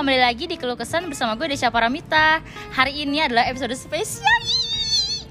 [0.00, 2.40] kembali lagi di Keluh Kesan bersama gue Desya Paramita
[2.72, 4.24] Hari ini adalah episode spesial.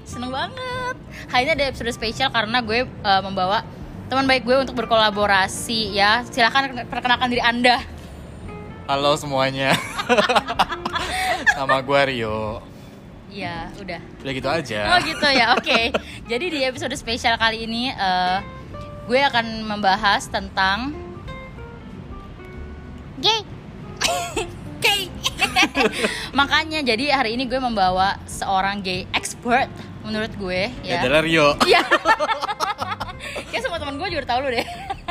[0.06, 0.94] Seneng banget.
[1.26, 3.66] Hari ini ada episode spesial karena gue eh, membawa
[4.06, 6.22] teman baik gue untuk berkolaborasi ya.
[6.22, 7.82] Silahkan perkenalkan diri anda.
[8.86, 9.74] Halo semuanya.
[11.58, 12.62] Nama gue Rio.
[13.26, 13.98] Iya, udah.
[14.22, 14.80] Udah gitu aja.
[14.94, 15.80] Oh gitu ya, oke.
[16.30, 18.38] Jadi di episode spesial kali ini eh,
[19.10, 20.94] Gue akan membahas tentang
[23.18, 23.42] Gay
[24.80, 25.12] Gay
[26.38, 29.68] Makanya jadi hari ini gue membawa seorang gay expert
[30.04, 31.54] Menurut gue Ya ya adalah Rio.
[31.68, 31.84] Iya.
[33.50, 34.66] Kayak semua teman gue juga tahu lu deh.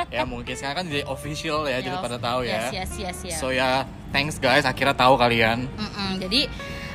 [0.10, 2.72] ya mungkin sekarang kan jadi official ya, jadi Ya, pada tahu ya.
[2.72, 3.38] Yes, yes, yes, yes.
[3.38, 3.84] So ya,
[4.16, 4.64] thanks guys.
[4.66, 5.68] Akhirnya tahu kalian.
[5.70, 6.48] Mm-mm, jadi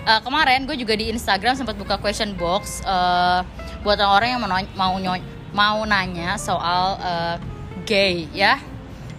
[0.09, 3.41] eh, kemarin gue juga di Instagram sempat buka question box eh,
[3.84, 4.96] buat orang yang mau mau,
[5.54, 7.37] mau nanya soal eh,
[7.87, 8.59] gay ya.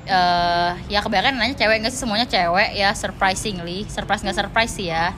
[0.06, 2.02] Eh, ya kebanyakan nanya cewek nggak sih?
[2.06, 3.90] Semuanya cewek ya surprisingly.
[3.90, 5.18] Surprise nggak surprise sih ya.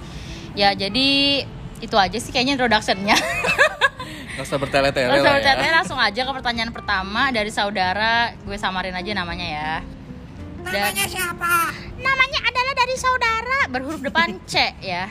[0.55, 1.43] Ya jadi
[1.83, 3.17] itu aja sih kayaknya introductionnya.
[4.37, 5.73] Gak usah bertele-tele langsung, lah ya.
[5.81, 8.37] langsung aja ke pertanyaan pertama dari saudara.
[8.45, 9.73] Gue samarin aja namanya ya.
[10.61, 11.73] Namanya siapa?
[11.97, 13.59] Namanya adalah dari saudara.
[13.73, 15.09] Berhuruf depan C ya.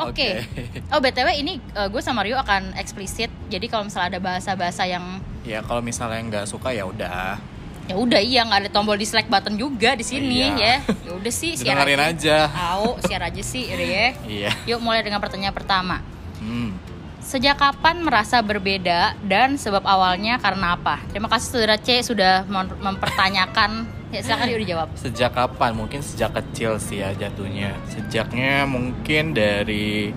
[0.00, 0.40] Oke.
[0.40, 0.64] Oke.
[0.88, 5.20] oh btw ini uh, gue sama Rio akan eksplisit jadi kalau misalnya ada bahasa-bahasa yang
[5.44, 7.36] Ya kalau misalnya nggak suka ya udah.
[7.84, 10.54] Ya udah iya nggak ada tombol dislike button juga di sini Iya.
[10.54, 12.46] ya ya udah sih share Dengerin aja.
[12.70, 14.50] Au, share aja sih udah ya Iya.
[14.66, 15.98] yuk mulai dengan pertanyaan pertama
[16.38, 16.74] Hmm.
[17.18, 20.98] Sejak kapan merasa berbeda dan sebab awalnya karena apa?
[21.06, 23.86] Terima kasih saudara C sudah mem- mempertanyakan.
[24.10, 24.88] Ya silakan Rio dijawab.
[24.92, 25.70] Sejak kapan?
[25.72, 27.78] Mungkin sejak kecil sih ya jatuhnya.
[27.86, 30.10] Sejaknya mungkin dari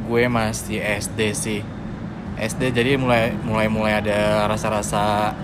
[0.00, 1.60] gue masih SD sih.
[2.34, 5.36] SD jadi mulai mulai mulai ada rasa-rasa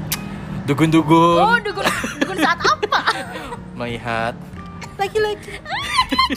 [0.65, 1.85] dugun-dugun Oh, dukun
[2.19, 3.01] dukun saat apa?
[3.79, 4.35] melihat
[4.97, 5.57] laki-laki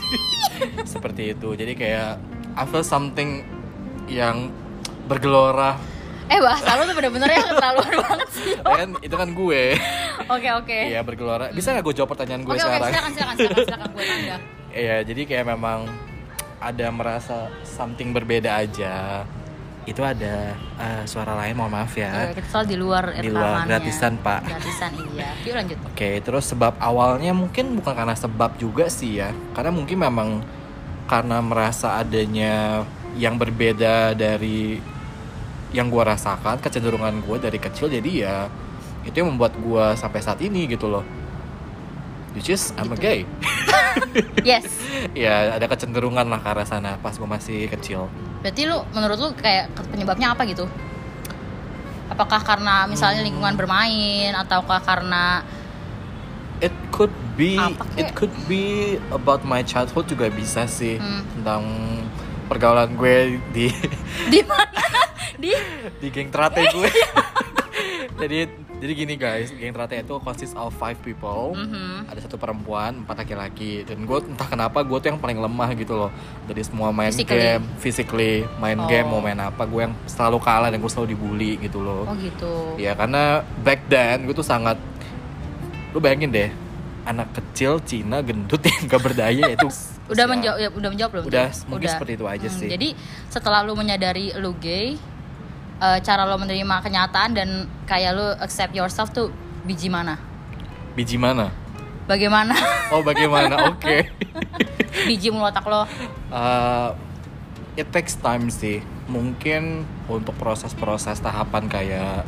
[0.93, 1.51] seperti itu.
[1.53, 2.15] Jadi kayak
[2.53, 3.43] I feel something
[4.07, 4.47] yang
[5.05, 5.75] bergelora.
[6.31, 8.55] Eh bahasa lu tuh bener-bener yang keterlaluan banget sih.
[8.55, 9.63] kan itu kan gue.
[10.31, 10.79] Oke oke.
[10.87, 11.51] Iya bergelora.
[11.51, 12.89] Bisa nggak gue jawab pertanyaan gue Oke oke sekarang?
[12.89, 14.37] silakan silakan silakan silakan gue tanda.
[14.73, 15.85] Iya, jadi kayak memang
[16.57, 19.21] ada merasa something berbeda aja.
[19.83, 22.31] Itu ada eh, suara lain, mohon maaf ya.
[22.31, 24.47] Eh, kita soal di luar Di luar, gratisan, Pak.
[24.47, 25.35] Gratisan iya.
[25.45, 25.77] Yuk lanjut.
[25.91, 29.35] Oke, terus sebab awalnya mungkin bukan karena sebab juga sih ya.
[29.51, 30.29] Karena mungkin memang
[31.03, 32.87] karena merasa adanya
[33.19, 34.79] yang berbeda dari
[35.75, 38.37] yang gua rasakan, kecenderungan gua dari kecil jadi ya
[39.03, 41.03] itu yang membuat gua sampai saat ini gitu loh.
[42.33, 43.03] Which is I'm a Gitu.
[43.03, 43.19] gay.
[44.43, 44.67] Yes.
[45.13, 48.07] ya ada kecenderungan lah ke arah sana pas gue masih kecil
[48.39, 50.67] Berarti lu menurut lu kayak penyebabnya apa gitu?
[52.07, 53.27] Apakah karena misalnya Hmm.
[53.27, 55.41] lingkungan bermain ataukah karena
[56.59, 57.55] it could be
[57.95, 61.23] it could be about my childhood juga bisa sih Hmm.
[61.33, 61.63] tentang
[62.45, 63.71] pergaulan gue di
[64.27, 64.83] di mana?
[65.41, 65.51] di
[65.97, 66.91] di geng terate gue
[68.21, 68.45] jadi
[68.83, 72.03] jadi gini guys geng terate itu consists of five people Mhm.
[72.05, 75.95] ada satu perempuan empat laki-laki dan gue entah kenapa gue tuh yang paling lemah gitu
[75.97, 76.11] loh
[76.43, 77.39] dari semua main Physically.
[77.39, 78.83] game physically main Oh.
[78.85, 82.15] game mau main apa gue yang selalu kalah dan gue selalu dibully gitu loh Oh
[82.15, 82.75] gitu.
[82.75, 83.23] Ya karena
[83.57, 84.75] back then gue tuh sangat
[85.89, 86.49] Lu bayangin deh
[87.03, 89.69] Anak kecil Cina gendut yang gak berdaya itu
[90.03, 91.23] Udah ya, menjawab ya, udah menjawab belum?
[91.25, 91.63] Udah, tuh?
[91.69, 92.67] mungkin seperti itu aja Hmm, sih.
[92.67, 92.89] Jadi
[93.29, 94.99] setelah lu menyadari lu gay,
[95.83, 97.49] eh, cara lu menerima kenyataan dan
[97.83, 99.27] kayak lu accept yourself tuh
[99.61, 100.15] biji mana?
[100.93, 101.51] Biji mana?
[102.03, 102.55] Bagaimana?
[102.89, 103.55] Oh bagaimana?
[103.75, 104.07] Oke
[105.03, 105.83] biji mulut otak lo?
[106.29, 106.95] Uh,
[107.73, 108.79] It takes time sih
[109.09, 112.21] Mungkin untuk proses-proses tahapan kayak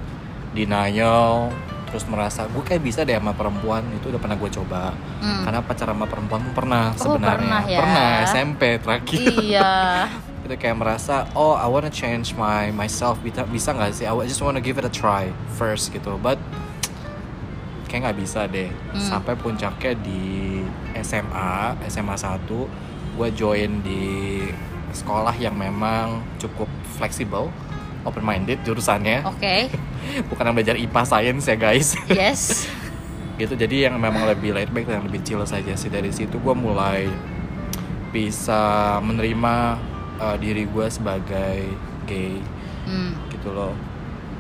[0.52, 1.54] Denial
[1.86, 5.42] Terus merasa gue kayak bisa deh sama perempuan Itu udah pernah gue coba Hmm.
[5.42, 7.80] Karena pacaran sama perempuan pun pernah Oh, sebenarnya pernah ya.
[7.82, 9.74] Pernah, SMP terakhir iya.
[10.46, 13.18] itu kayak merasa oh I wanna change my myself.
[13.26, 14.06] Bisa bisa nggak sih?
[14.06, 16.22] I just wanna give it a try first gitu.
[16.22, 16.38] But
[17.90, 18.70] kayak nggak bisa deh.
[18.70, 19.02] Hmm.
[19.02, 20.62] sampai puncaknya di
[21.02, 22.46] SMA SMA 1
[23.16, 24.44] gue join di
[24.92, 26.68] sekolah yang memang cukup
[27.00, 27.50] fleksibel
[28.06, 29.26] open minded jurusannya.
[29.26, 29.74] Oke.
[30.30, 31.98] bukan yang belajar IPA science ya guys.
[32.06, 32.42] Yes.
[33.42, 36.38] gitu jadi yang memang lebih laid back dan lebih chill saja sih dari situ.
[36.38, 37.10] Gue mulai
[38.14, 39.76] bisa menerima
[40.18, 41.58] uh, diri gue sebagai
[42.06, 42.40] gay
[42.86, 43.18] Hmm.
[43.28, 43.74] gitu loh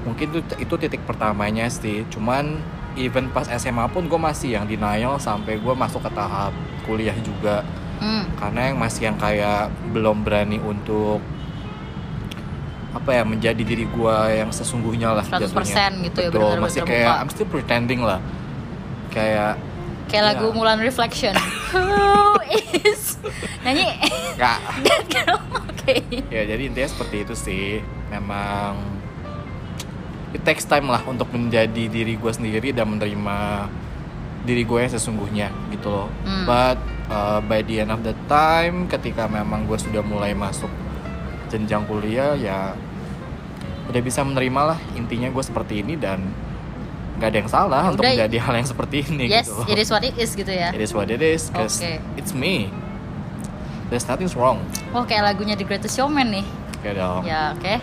[0.01, 2.61] mungkin itu itu titik pertamanya sih cuman
[2.93, 7.65] even pas SMA pun gue masih yang denial sampai gue masuk ke tahap kuliah juga
[7.95, 8.27] Hmm.
[8.35, 11.23] karena yang masih yang kayak belum berani untuk
[12.91, 16.05] apa ya menjadi diri gue yang sesungguhnya lah 100% jatuhnya.
[16.05, 16.91] gitu ya, Betul, benar-benar masih terbuka.
[16.93, 18.19] kayak I'm still pretending lah
[19.09, 19.53] kayak
[20.05, 20.29] kayak Iya.
[20.31, 21.33] lagu Mulan Reflection
[21.71, 22.39] who
[22.81, 23.17] is
[23.61, 23.89] nyanyi
[24.35, 24.59] Nggak.
[24.85, 25.95] that girl oke
[26.27, 27.65] ya jadi intinya seperti itu sih
[28.07, 28.77] memang
[30.31, 33.37] it takes time lah untuk menjadi diri gue sendiri dan menerima
[34.41, 36.45] diri gue yang sesungguhnya gitu loh Hmm.
[36.45, 36.77] but
[37.07, 40.69] uh, by the end of the time ketika memang gue sudah mulai masuk
[41.47, 42.73] jenjang kuliah ya
[43.85, 46.21] udah bisa menerima lah intinya gue seperti ini dan
[47.15, 49.65] nggak ada yang salah Ya untuk udah, menjadi hal yang seperti ini yes gitu loh.
[49.65, 51.99] it is what it is gitu ya It is what it is, 'cause Oke.
[52.15, 52.67] it's me.
[53.87, 54.59] There's nothing wrong.
[54.91, 56.45] oh kayak lagunya The Greatest Showman nih
[56.75, 57.21] Oke dong.
[57.23, 57.75] Ya oke.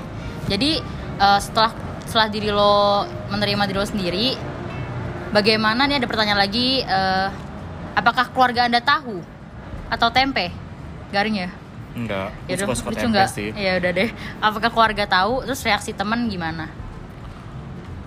[0.47, 0.79] Jadi
[1.17, 4.27] eh, setelah setelah diri lo menerima diri lo sendiri,
[5.31, 6.83] bagaimana nih ada pertanyaan lagi?
[6.83, 7.29] eh,
[7.93, 9.21] apakah keluarga anda tahu
[9.89, 10.49] atau tempe?
[11.11, 11.51] Garing ya?
[11.93, 12.33] Enggak.
[12.47, 13.29] Ya udah, lucu tempe nggak?
[13.29, 13.49] sih.
[13.53, 14.09] Ya udah deh.
[14.39, 15.45] Apakah keluarga tahu?
[15.45, 16.71] Terus reaksi teman gimana?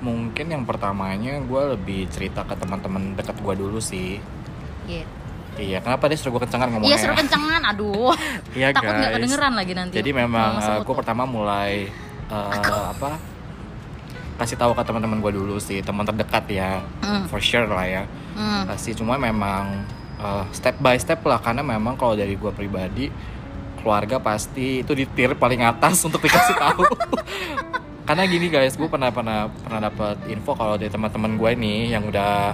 [0.06, 4.22] Mungkin yang pertamanya gue lebih cerita ke teman-teman dekat gue dulu sih.
[4.86, 5.10] Gitu.
[5.56, 6.94] Iya, kenapa dia suruh gue kencengan ngomongnya?
[6.94, 8.12] Iya seru kencengan, aduh.
[8.60, 9.16] Iya, Takut nggak guys.
[9.18, 9.94] kedengeran lagi nanti.
[9.96, 11.88] Jadi memang Ngomong sebut gue pertama mulai
[12.28, 12.50] eh,
[12.86, 13.16] apa?
[14.36, 17.24] Kasih tahu ke teman-teman gue dulu sih, teman terdekat ya, Hmm.
[17.25, 18.04] for sure lah ya.
[18.36, 18.68] Hmm.
[18.68, 19.88] Kasih cuma memang
[20.18, 23.07] eh, step by step lah, karena memang kalau dari gue pribadi
[23.80, 26.84] keluarga pasti itu di tier paling atas untuk dikasih tahu.
[28.06, 32.06] Karena gini guys, gue pernah pernah pernah dapat info kalau dari teman-teman gue nih yang
[32.06, 32.54] udah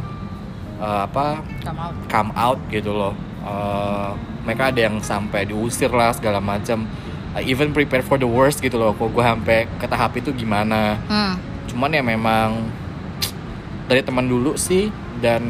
[0.77, 1.92] eh, apa Gak mau.
[2.07, 4.09] come out gitu loh Eh,
[4.42, 6.86] mereka ada yang sampai diusir lah segala macam
[7.33, 11.01] I even prepare for the worst gitu loh kok gue sampai ke tahap itu gimana
[11.03, 11.42] Hmm.
[11.65, 12.69] cuman ya memang
[13.83, 15.42] dari teman dulu sih dan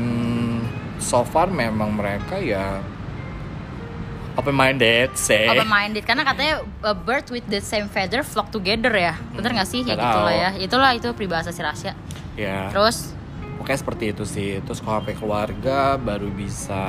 [0.98, 2.80] so far memang mereka ya
[4.34, 8.92] open minded say Open minded karena katanya a bird with the same feather flock together
[8.92, 9.16] ya.
[9.32, 9.82] Bener nggak sih?
[9.82, 10.38] Ya gitu lah tahu.
[10.38, 10.50] ya.
[10.58, 11.94] Itulah itu peribahasa si Rasya.
[12.34, 13.12] ya Terus
[13.56, 16.82] pokoknya seperti itu sih terus kalau sampai keluarga baru bisa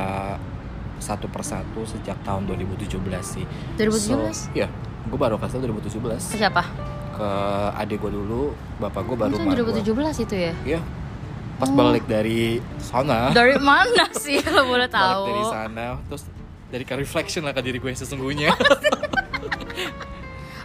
[0.96, 3.44] satu persatu sejak tahun 2017 sih
[3.74, 4.08] 2017?
[4.08, 4.16] So,
[4.52, 4.70] iya
[5.02, 5.98] gue baru kasih tau 2017
[6.30, 6.62] ke siapa?
[7.12, 7.28] ke
[7.76, 9.82] adik gue dulu bapak gue baru Itu emak gua.
[10.16, 10.52] 2017 itu ya?
[10.64, 10.80] iya
[11.54, 11.76] pas Oh.
[11.76, 15.22] balik dari sana Dari mana sih lo boleh balik tahu?
[15.26, 16.22] dari sana terus
[16.72, 18.50] dari ke reflection lah ke diri gue yang sesungguhnya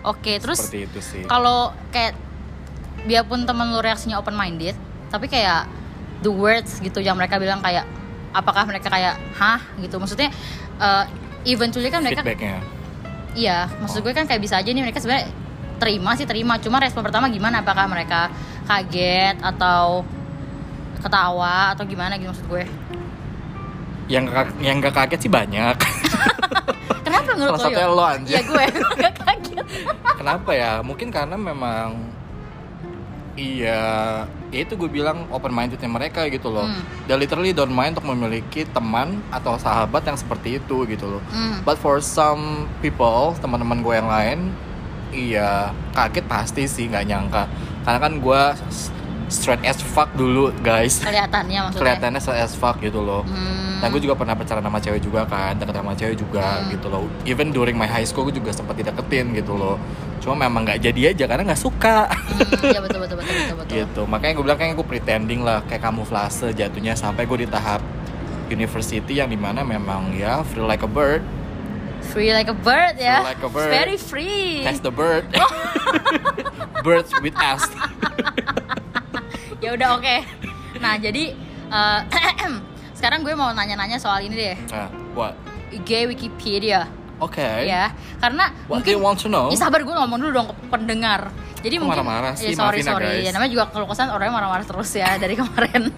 [0.07, 2.15] Oke, terus seperti itu sih kalau kayak
[3.03, 4.71] biarpun temen lu reaksinya open minded,
[5.11, 5.67] tapi kayak
[6.23, 7.83] the words gitu yang mereka bilang kayak
[8.31, 9.99] apakah mereka kayak hah gitu.
[9.99, 10.31] Maksudnya
[10.79, 11.03] eh,
[11.43, 12.63] eventually kan mereka feedbacknya
[13.37, 15.29] iya, maksud gue kan kayak bisa aja nih mereka sebenarnya
[15.77, 17.61] terima sih terima, cuma respon pertama gimana?
[17.61, 18.33] Apakah mereka
[18.65, 20.01] kaget atau
[20.97, 22.65] ketawa atau gimana gitu maksud gue?
[24.07, 25.75] Yang gak, yang gak kaget sih banyak
[27.03, 27.67] Kenapa menurut Salah lo?
[27.71, 27.93] satunya Yo?
[27.93, 28.33] lo, anjir.
[28.33, 28.63] Iya gue,
[28.97, 29.65] gak kaget.
[30.17, 31.87] kenapa ya mungkin karena memang
[33.35, 33.79] iya
[34.47, 36.81] ya itu gue bilang open mindednya mereka gitu loh Hmm.
[37.05, 41.61] they literally don't mind untuk memiliki teman atau sahabat yang seperti itu gitu loh Hmm.
[41.61, 44.39] But for some people, teman-teman gue yang lain,
[45.11, 47.43] iya kaget pasti sih nggak nyangka.
[47.83, 48.41] Karena kan gue
[49.27, 50.99] straight as fuck dulu guys.
[50.99, 51.79] Kelihatannya maksudnya.
[51.83, 53.21] Kelihatannya straight as fuck gitu loh.
[53.21, 53.66] Hmm.
[53.77, 56.69] Dan gue juga pernah pacaran sama cewek juga kan, deket sama cewek juga Hmm.
[56.71, 57.05] gitu loh.
[57.23, 59.77] Even during my high school gue juga sempat dideketin gitu loh.
[60.17, 62.09] Cuma memang nggak jadi aja karena nggak suka.
[62.09, 63.75] Hmm, Iya betul betul betul betul betul.
[63.75, 64.01] gitu.
[64.03, 67.79] Makanya gue bilang kayak gue pretending lah kayak kamuflase jatuhnya sampai gue di tahap
[68.47, 71.21] university yang di mana memang ya free like a bird
[72.07, 73.19] Free like a bird ya.
[73.21, 73.67] like a bird.
[73.67, 74.63] Very free.
[74.63, 75.27] Test the bird.
[76.81, 77.67] Birds with us.
[79.57, 80.15] Ya udah oke.
[80.77, 81.33] Nah jadi
[81.67, 81.99] eh,
[82.97, 84.57] sekarang gue mau nanya-nanya soal ini deh.
[84.73, 85.37] Nah, what?
[85.69, 86.89] IG Wikipedia
[87.21, 87.45] Oke.
[87.45, 87.93] ya.
[88.17, 89.53] Karena What you want to know?
[89.53, 91.29] Ya sabar gue ngomong dulu dong ke pendengar.
[91.57, 92.53] Jadi mungkin marah-marah sih?
[92.53, 93.21] Ya, sorry sorry.
[93.21, 93.25] guys.
[93.27, 95.89] Ya, namanya juga kalau kesan orangnya marah-marah terus ya dari kemarin.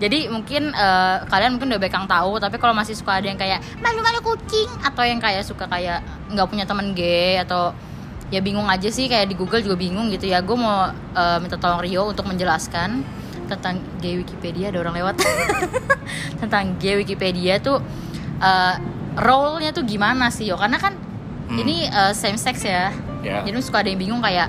[0.00, 3.60] Jadi mungkin eh, kalian mungkin udah bekang tahu, tapi kalau masih suka ada yang kayak
[3.84, 6.00] malu-malu kucing atau yang kayak suka kayak
[6.32, 7.76] nggak punya teman gay atau
[8.32, 10.40] ya bingung aja sih kayak di Google juga bingung gitu ya.
[10.40, 13.04] Gue mau eh, minta tolong Rio untuk menjelaskan
[13.46, 15.14] tentang gay Wikipedia ada orang lewat
[16.40, 17.78] tentang gay Wikipedia tuh
[18.36, 18.74] eh,
[19.14, 20.56] role-nya tuh gimana sih yo?
[20.56, 20.94] Karena kan
[21.44, 21.60] Hmm.
[21.60, 22.88] ini eh, same sex ya.
[23.20, 23.44] Ya.
[23.44, 24.48] Jadi suka ada yang bingung kayak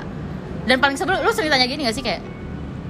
[0.64, 2.24] dan paling sebel lu sering tanya gini gak sih kayak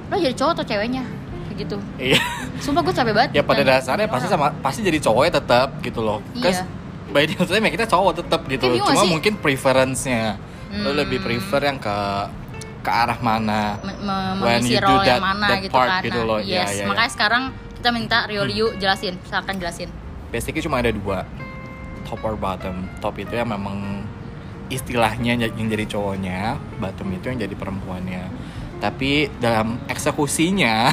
[0.05, 1.01] lo jadi cowok atau ceweknya
[1.49, 1.77] kayak gitu.
[1.97, 2.21] Iya.
[2.57, 3.29] Sumpah gue capek banget.
[3.33, 6.21] ya pada ditanya dasarnya pasti sama pasti jadi cowoknya tetap gitu loh.
[6.37, 6.69] Iya.
[7.09, 8.87] By the way kita cowok tetap gitu Kayak loh.
[8.93, 9.09] Cuma sih?
[9.09, 10.37] mungkin preference-nya
[10.75, 10.97] lo Hmm.
[11.01, 11.97] lebih prefer yang ke
[12.85, 13.81] ke arah mana.
[13.81, 13.97] Me-
[14.37, 16.01] When mengisi you role that- yang mana that gitu part kan.
[16.03, 16.39] gitu Nah, loh.
[16.39, 16.85] Yes, iya, iya.
[16.85, 19.89] makanya sekarang kita minta Rio Liu jelasin, silakan jelasin.
[20.29, 21.25] Basically cuma ada dua.
[22.03, 22.85] Top or bottom.
[22.99, 24.05] Top itu yang memang
[24.67, 28.23] istilahnya yang jadi cowoknya, bottom itu yang jadi perempuannya.
[28.75, 30.89] Tapi dalam eksekusinya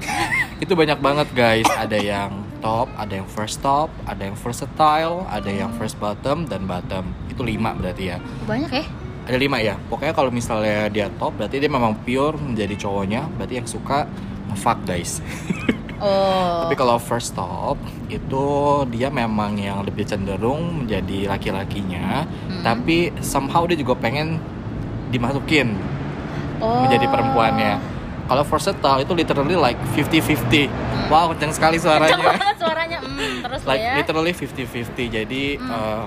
[0.64, 1.68] itu banyak banget guys.
[1.68, 6.64] Ada yang top, ada yang first top, ada yang versatile, ada yang first bottom dan
[6.64, 7.12] bottom.
[7.26, 8.18] Itu lima berarti ya.
[8.44, 8.84] Banyak ya?
[9.24, 9.74] Ada lima ya.
[9.88, 13.24] Pokoknya kalau misalnya dia top, berarti dia memang pure menjadi cowoknya.
[13.34, 14.04] Berarti yang suka
[14.54, 15.18] fuck guys.
[16.04, 16.68] Oh.
[16.68, 17.80] Tapi kalau first top
[18.12, 18.44] itu
[18.92, 22.60] dia memang yang lebih cenderung menjadi laki-lakinya, Hmm.
[22.60, 24.36] tapi somehow dia juga pengen
[25.08, 25.72] dimasukin
[26.60, 26.84] oh.
[26.84, 27.80] menjadi perempuannya.
[28.24, 30.68] Kalau versatile itu literally like 50-50.
[31.08, 31.88] Wow, kenceng sekali Hmm.
[31.88, 32.36] Kenceng suaranya.
[32.36, 32.98] banget suaranya.
[33.00, 33.94] Hmm, terus like ya.
[33.96, 35.08] literally 50-50.
[35.08, 35.70] Jadi Hmm.
[35.72, 36.04] uh,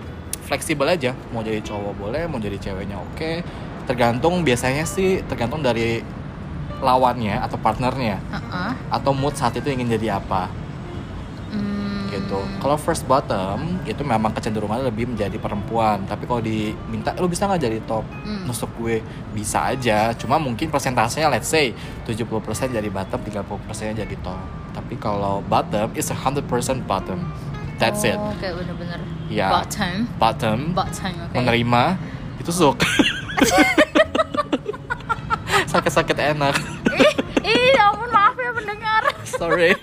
[0.48, 1.12] fleksibel aja.
[1.30, 3.44] Mau jadi cowok boleh, mau jadi ceweknya oke.
[3.84, 6.00] Tergantung biasanya sih tergantung dari
[6.78, 8.72] lawannya atau partnernya Heeh.
[8.94, 10.46] atau mood saat itu ingin jadi apa
[11.48, 12.12] Hmm.
[12.12, 12.44] gitu.
[12.60, 16.04] Kalau first bottom itu memang kecenderungannya lebih menjadi perempuan.
[16.04, 18.04] Tapi kalau diminta, lu bisa nggak jadi top?
[18.04, 18.44] Hmm.
[18.44, 19.00] Nusuk gue
[19.32, 20.12] bisa aja.
[20.14, 21.72] Cuma mungkin persentasenya let's say
[22.04, 22.28] 70%
[22.68, 24.44] jadi bottom, 30% jadi top.
[24.76, 26.44] Tapi kalau bottom is 100%
[26.84, 27.24] bottom.
[27.80, 28.20] That's it.
[28.20, 29.00] Oh, Oke, bener-bener.
[29.28, 29.52] Ya.
[29.52, 30.08] Bottom.
[30.16, 31.36] Bottom Bottom, oke.
[31.36, 31.84] menerima
[32.40, 32.88] itu suka.
[35.68, 36.56] Sakit-sakit enak.
[36.96, 39.02] ih, ih, ya ampun maaf ya pendengar.
[39.28, 39.76] Sorry.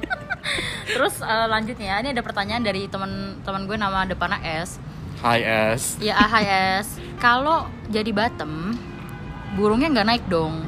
[0.90, 4.78] Terus eh, lanjutnya, ini ada pertanyaan dari teman-teman gue nama depannya S.
[5.20, 5.42] Hi
[5.74, 5.98] S.
[5.98, 6.46] Ya, ah, hai
[6.80, 6.94] S.
[7.18, 8.72] Kalau jadi bottom,
[9.52, 10.62] burungnya nggak naik dong,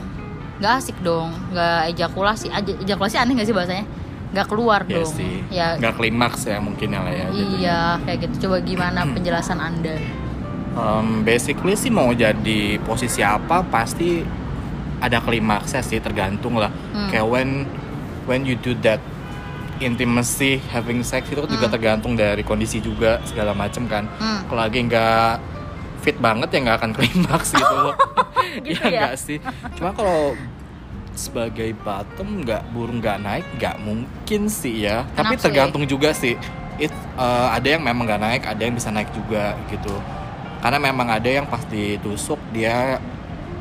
[0.58, 2.50] nggak asik dong, nggak ejakulasi.
[2.50, 3.86] Aja- Ejakulasi aneh nggak sih bahasanya?
[4.32, 5.12] Nggak keluar Ya dong.
[5.12, 5.34] sih.
[5.48, 7.26] Ya, Nggak klimaks ya mungkin ya lah ya.
[7.26, 7.46] jatuhnya.
[7.54, 8.34] iya kayak gitu.
[8.42, 9.96] Coba gimana penjelasan anda?
[10.72, 14.24] Um, basically sih mau jadi posisi apa pasti
[14.98, 16.72] ada klimaksnya sih tergantung lah.
[16.90, 17.08] Hmm.
[17.08, 17.48] Kayak when
[18.24, 18.98] when you do that
[19.78, 21.74] intimacy having sex itu juga Hmm.
[21.74, 24.08] tergantung dari kondisi juga segala macem kan.
[24.14, 24.46] Hmm.
[24.46, 25.32] Kalau lagi nggak
[26.00, 27.94] fit banget ya nggak akan klimaks gitu loh.
[28.42, 29.14] Gitu ya ya?
[29.14, 29.38] sih.
[29.74, 30.34] Cuma kalau
[31.14, 35.04] sebagai bottom nggak burung nggak naik nggak mungkin sih ya.
[35.12, 35.44] Tapi Kenapa sih?
[35.48, 36.34] tergantung juga sih.
[36.80, 39.92] It uh, ada yang memang nggak naik, ada yang bisa naik juga gitu.
[40.62, 43.00] Karena memang ada yang pas ditusuk dia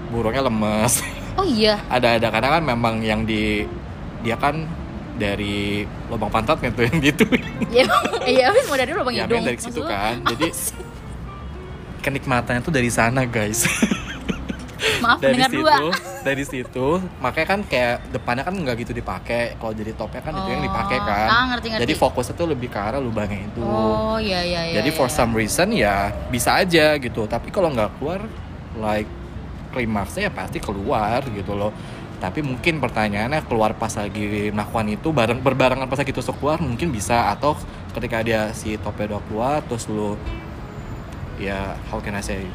[0.09, 0.99] burungnya lemes.
[1.39, 1.79] Oh iya.
[1.87, 3.63] ada ada karena kan memang yang di
[4.19, 4.67] dia kan
[5.15, 7.23] dari lubang pantat gitu yang gitu.
[7.71, 7.87] Ya,
[8.27, 9.39] iya, habis mau dari lubang ya hidung.
[9.39, 10.19] memang dari situ kan.
[10.27, 10.75] Jadi sih?
[12.03, 13.63] kenikmatannya tuh dari sana guys.
[15.01, 15.75] maaf dari dengar situ dua.
[16.21, 20.47] dari situ makanya kan kayak depannya kan nggak gitu dipakai kalau jadi topnya kan itu
[20.47, 20.67] yang Oh.
[20.67, 21.83] dipakai kan Ah, ngerti, ngerti.
[21.83, 24.75] jadi fokusnya tuh lebih ke arah lubangnya itu Oh iya iya iya.
[24.77, 25.13] jadi for iya.
[25.13, 25.95] some reason ya
[26.27, 28.21] bisa aja gitu tapi kalau nggak keluar
[28.77, 29.09] like
[29.69, 31.71] klimaksnya ya pasti keluar gitu loh
[32.17, 36.93] tapi mungkin pertanyaannya keluar pas lagi melakukan itu bareng berbarengan pas lagi tusuk keluar mungkin
[36.93, 37.57] bisa atau
[37.91, 40.13] ketika dia si topnya udah keluar terus lu
[41.37, 42.45] ya how can I say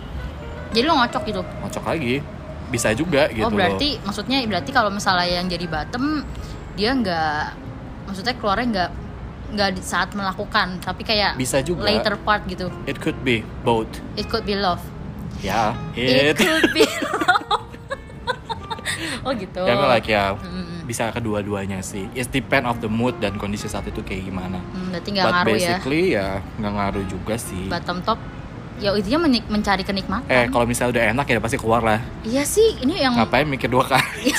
[0.69, 1.43] Jadi lo ngocok gitu.
[1.43, 2.15] ngocok lagi
[2.67, 3.57] bisa juga gitu oh loh.
[3.57, 6.27] berarti maksudnya berarti kalau misalnya yang jadi bottom
[6.75, 7.45] dia nggak
[8.05, 8.91] maksudnya keluarnya nggak
[9.47, 11.87] nggak saat melakukan tapi kayak Bisa juga.
[11.87, 12.67] later part gitu.
[12.85, 13.89] It could be both.
[14.15, 14.83] It could be love.
[15.39, 16.37] Ya, It, it.
[16.37, 17.71] could be love.
[19.23, 19.63] oh gitu.
[19.63, 20.83] Ya like ya Mm-mm.
[20.85, 22.11] bisa kedua-duanya sih.
[22.13, 24.59] It depend of the mood dan kondisi saat itu kayak gimana.
[24.59, 25.55] Hmm, berarti nggak But ngaruh ya.
[25.55, 27.65] basically ya nggak ngaruh juga sih.
[27.67, 28.19] Bottom top
[28.77, 30.27] ya intinya menik- mencari kenikmatan.
[30.27, 31.99] Eh kalau misalnya udah enak ya pasti keluar lah.
[32.23, 34.31] Iya sih, ini yang Ngapain mikir dua kali?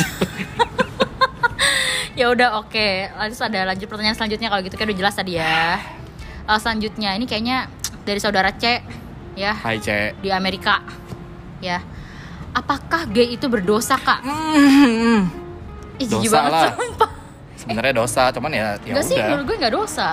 [2.20, 2.86] ya udah oke.
[3.14, 5.78] Lanjut ada lanjut pertanyaan selanjutnya kalau gitu kan udah jelas tadi ya.
[6.44, 7.66] Eh, selanjutnya ini kayaknya
[8.02, 8.82] dari saudara C
[9.34, 10.20] ya Hai cek.
[10.20, 10.82] di Amerika
[11.60, 11.80] ya.
[12.52, 14.20] Apakah gay itu berdosa kak?
[14.26, 15.22] Ih,
[16.00, 16.72] jijik Dosa banget lah.
[16.74, 17.10] sumpah.
[17.56, 19.24] Sebenarnya dosa, cuman ya ya Enggak sih, udah.
[19.28, 20.10] menurut gue nggak dosa.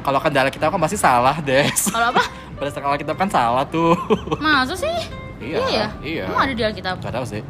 [0.00, 1.68] Kalau kendala kita kan pasti salah, Des.
[1.86, 2.22] Kalau apa?
[2.58, 3.94] Berdasarkan kalau kita kan salah tuh.
[4.42, 4.90] Masa sih?
[5.38, 5.86] Iya, ya?
[6.02, 6.24] iya.
[6.26, 6.98] Emang ada di Alkitab?
[6.98, 7.42] Gak tahu sih.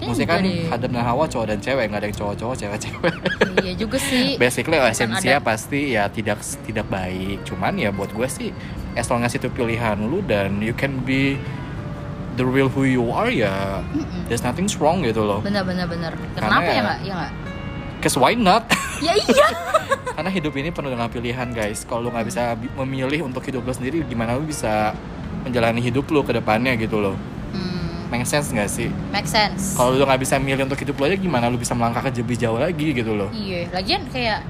[0.00, 0.40] Maksudnya kan.
[0.72, 3.14] Adam dan Hawa cowok dan cewek, nggak ada yang cowok-cowok, cewek-cewek.
[3.60, 4.34] iya juga sih.
[4.42, 5.44] Basically esensinya ada.
[5.44, 7.44] pasti ya tidak tidak baik.
[7.44, 8.48] Cuman ya buat gue sih,
[8.96, 11.36] as long as itu pilihan lu dan you can be
[12.40, 14.24] the real who you are ya, Mm-mm.
[14.32, 15.44] there's nothing wrong gitu loh.
[15.44, 16.16] Bener bener bener.
[16.32, 16.98] Karena Kenapa ya ya- nggak?
[17.04, 17.32] Ya nggak?
[18.00, 18.64] Cause why not?
[19.00, 19.48] Ya iya.
[20.12, 21.88] Karena hidup ini penuh dengan pilihan guys.
[21.88, 24.92] Kalau lu nggak bisa bi- memilih untuk hidup lu sendiri, gimana lu bisa
[25.40, 27.16] menjalani hidup lu ke depannya gitu loh.
[27.50, 28.92] Hmm, Make sense nggak sih?
[29.08, 29.72] make sense.
[29.72, 32.36] Kalau lu nggak bisa milih untuk hidup lu aja, gimana lu bisa melangkah ke lebih
[32.36, 33.32] jauh lagi gitu loh?
[33.32, 34.44] Iya, lagian kayak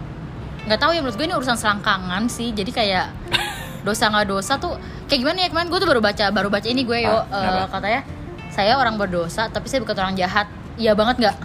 [0.66, 2.50] nggak tahu ya menurut gue ini urusan selangkangan sih.
[2.50, 3.06] Jadi kayak
[3.86, 4.74] dosa nggak dosa tuh
[5.06, 7.78] kayak gimana ya kemarin gue tuh baru baca baru baca ini gue yo Ah, kenapa?
[7.78, 8.02] katanya
[8.50, 10.50] saya orang berdosa tapi saya bukan orang jahat.
[10.74, 11.36] Iya banget nggak?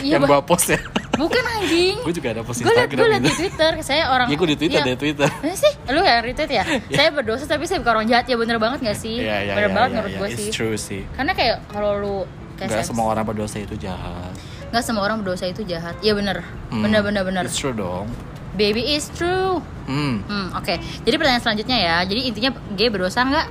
[0.00, 0.80] Iya yang gua post ya.
[1.12, 2.00] bukan anjing.
[2.00, 3.32] gue juga ada post liat Instagram gue liat di.
[3.34, 4.26] Twitter saya orang.
[4.26, 4.86] Iya, gue di Twitter, Iya.
[4.86, 5.28] ada Twitter.
[5.28, 5.72] Mana sih?
[5.86, 6.64] Lu yang retweet ya?
[6.96, 9.20] Saya berdosa tapi saya bukan orang jahat ya bener banget gak sih?
[9.20, 10.18] Iya, iya, bener iya, banget iya, menurut iya.
[10.18, 10.50] gue It's sih.
[10.50, 11.02] true sih.
[11.12, 12.16] Karena kayak kalau lu
[12.56, 14.32] kayak Gak semua orang berdosa itu jahat.
[14.70, 15.92] nggak semua orang berdosa itu jahat.
[15.98, 16.40] Iya bener.
[16.70, 17.42] Hmm, Bener bener bener.
[17.44, 18.08] It's true dong.
[18.52, 23.46] baby is true Hmm, hmm oke jadi pertanyaan selanjutnya ya jadi intinya gay berdosa nggak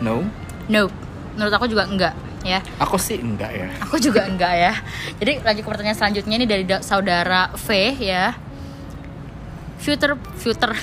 [0.00, 0.26] no.
[0.66, 0.90] nope
[1.32, 3.68] menurut aku juga enggak ya Aku sih enggak ya.
[3.84, 4.72] Aku juga enggak ya.
[5.16, 8.32] Jadi lanjut ke pertanyaan selanjutnya ini dari da- saudara V ya.
[9.76, 10.72] Future future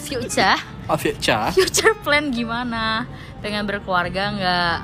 [0.00, 0.58] future
[0.90, 3.06] Oh, Ca, future plan gimana?
[3.38, 4.78] Pengen berkeluarga enggak?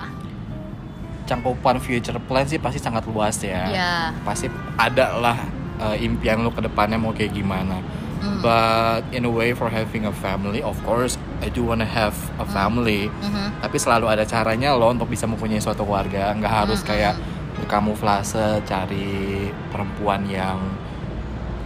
[1.26, 3.66] cangkupan future plan sih pasti sangat luas ya.
[3.66, 3.94] Ya.
[4.22, 4.46] Pasti
[4.78, 5.34] ada lah
[5.82, 7.82] eh, impian lu ke depannya mau kayak gimana.
[8.22, 8.38] Hmm.
[8.38, 12.46] But in a way for having a family, of course I do wanna have a
[12.46, 13.08] family.
[13.12, 13.60] Mhm.
[13.60, 16.32] Tapi selalu ada caranya loh untuk bisa mempunyai suatu keluarga.
[16.32, 16.90] Nggak harus Mm-mm.
[16.90, 17.14] kayak
[17.56, 20.56] berkamuflase cari perempuan yang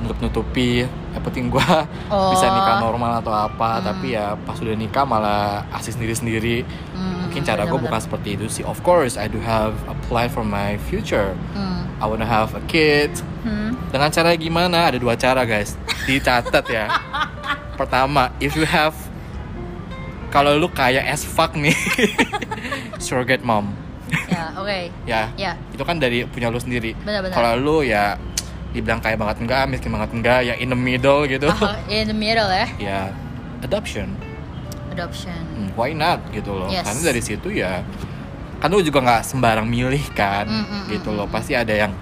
[0.00, 0.86] nutup-nutupi.
[1.12, 1.84] Yang penting gua
[2.14, 2.32] Oh.
[2.32, 3.78] bisa nikah normal atau apa.
[3.78, 3.84] Hmm.
[3.84, 6.64] Tapi ya pas udah nikah malah asik sendiri-sendiri.
[6.96, 7.84] Hmm, Mungkin cara gue benar-benar.
[7.86, 8.64] bukan seperti itu sih.
[8.64, 11.36] Of course, I do have a plan for my future.
[11.54, 11.86] Hmm.
[12.00, 13.12] I wanna have a kid.
[13.44, 13.76] Hmm.
[13.92, 14.88] Dengan cara gimana?
[14.88, 15.76] Ada dua cara guys.
[16.08, 16.88] Dicatat ya.
[17.78, 18.96] Pertama, if you have
[20.30, 21.74] kalau lu kayak as fuck nih,
[23.02, 23.74] surrogate mom.
[24.26, 24.90] Ya, oke.
[25.04, 26.94] Ya, Ya, itu kan dari punya lu sendiri.
[27.30, 28.18] Kalau lu ya
[28.70, 31.46] dibilang kaya banget enggak, miskin banget enggak, ya in the middle gitu.
[31.48, 33.00] Oh, in the middle ya, ya,
[33.60, 34.14] adoption.
[34.90, 35.38] adoption.
[35.54, 36.82] Hmm, why not gitu loh Yes.
[36.82, 37.86] karena dari situ ya
[38.58, 41.94] kan lu juga nggak sembarang milih kan Mm, mm, gitu loh pasti ada yang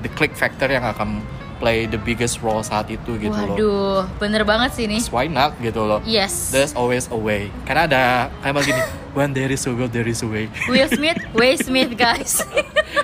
[0.00, 1.20] the click factor yang akan
[1.56, 5.00] play the biggest role saat itu gitu loh Waduh, bener banget sih ini.
[5.08, 6.52] Why not gitu loh Yes.
[6.52, 8.02] there's always a way karena ada
[8.40, 8.82] kayak begini
[9.16, 12.40] when there is a will there is a way Will Smith, Way Smith guys.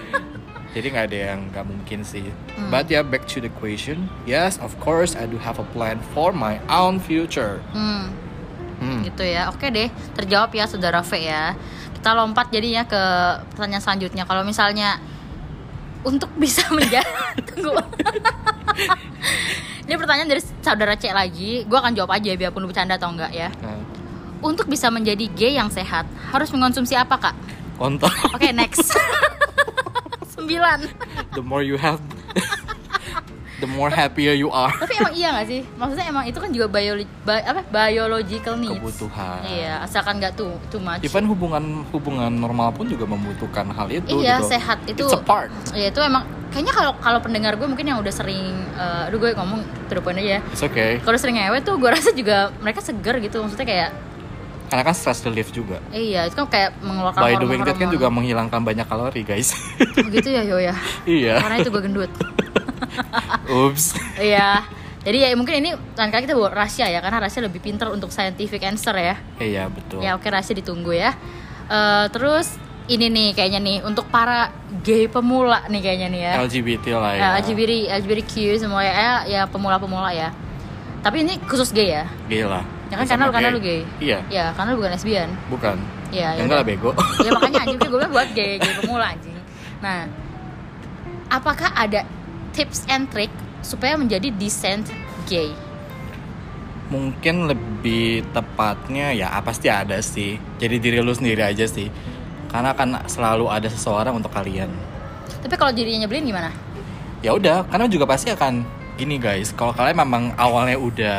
[0.75, 2.68] jadi nggak ada yang nggak mungkin sih Hmm.
[2.68, 6.32] but ya back to the question yes of course I do have a plan for
[6.32, 8.12] my own future hmm.
[8.80, 9.00] hmm.
[9.09, 11.56] gitu ya oke deh terjawab ya saudara V ya
[11.97, 13.02] kita lompat jadinya ke
[13.52, 14.97] pertanyaan selanjutnya kalau misalnya
[16.02, 17.06] untuk bisa menjadi
[17.47, 17.78] tunggu
[19.87, 21.67] ini pertanyaan dari saudara C lagi.
[21.67, 23.50] Gue akan jawab aja biarpun bercanda atau enggak ya.
[23.60, 23.82] Nah,
[24.43, 27.34] untuk bisa menjadi gay yang sehat harus mengonsumsi apa kak?
[27.76, 28.10] Kontol.
[28.34, 28.95] Oke next.
[30.34, 30.88] Sembilan.
[31.34, 32.00] The more you have
[33.63, 36.67] the more happier you are tapi emang iya gak sih maksudnya emang itu kan juga
[36.67, 42.75] biologi apa biological needs kebutuhan iya asalkan nggak too too much Even hubungan hubungan normal
[42.75, 44.51] pun juga membutuhkan hal itu Iya, gitu.
[44.51, 45.05] sehat itu.
[45.05, 45.49] It's a part.
[45.73, 49.31] Ya itu emang kayaknya kalau kalau pendengar gue mungkin yang udah sering eh, aduh gue
[49.33, 50.41] ngomong to the point aja ya.
[50.51, 50.99] It's okay.
[50.99, 53.39] Kalau sering ngewe tuh gue rasa juga mereka seger gitu.
[53.41, 53.91] Maksudnya kayak
[54.67, 55.85] Karena kan stress relief juga.
[55.93, 59.53] iya, itu kan kayak mengeluarkan By doing that kan juga menghilangkan banyak kalori, guys.
[60.01, 60.73] Oh, gitu ya, yo ya.
[61.05, 61.37] iya.
[61.39, 62.09] Karena itu gue gendut.
[63.65, 63.97] Ups.
[64.17, 64.63] Iya.
[65.02, 68.09] Jadi ya mungkin ini lain kali kita bawa rahasia ya karena rahasia lebih pinter untuk
[68.09, 69.17] scientific answer ya.
[69.37, 69.99] Iya, betul.
[69.99, 71.11] Ya oke rahasia ditunggu ya.
[71.67, 72.55] Eh, terus
[72.87, 74.50] ini nih kayaknya nih untuk para
[74.81, 76.33] gay pemula nih kayaknya nih ya.
[76.41, 77.19] LGBT lah ya.
[77.19, 80.35] ya LGBT LGBTQ semua ya ya pemula-pemula ya
[80.99, 82.67] tapi ini khusus gay ya Gay lah.
[82.87, 85.78] ya kan karena lu karena lu gay Iya, ya karena lu bukan lesbian bukan.
[86.11, 86.91] ya Ya, enggak lah bego.
[87.23, 89.39] ya makanya anjing gue buat gay gay pemula anjing
[89.78, 90.11] nah
[91.28, 92.02] apakah ada
[92.52, 94.88] tips and trick supaya menjadi decent
[95.25, 95.50] gay
[96.86, 100.36] Mungkin lebih tepatnya ya ah, pasti ada sih.
[100.60, 101.88] Jadi diri lu sendiri aja sih.
[102.47, 104.69] Karena kan selalu ada seseorang untuk kalian.
[105.41, 106.54] tapi kalau dirinya nyebelin gimana
[107.19, 108.62] ya udah karena juga pasti akan
[108.95, 111.19] gini guys kalau kalian memang awalnya udah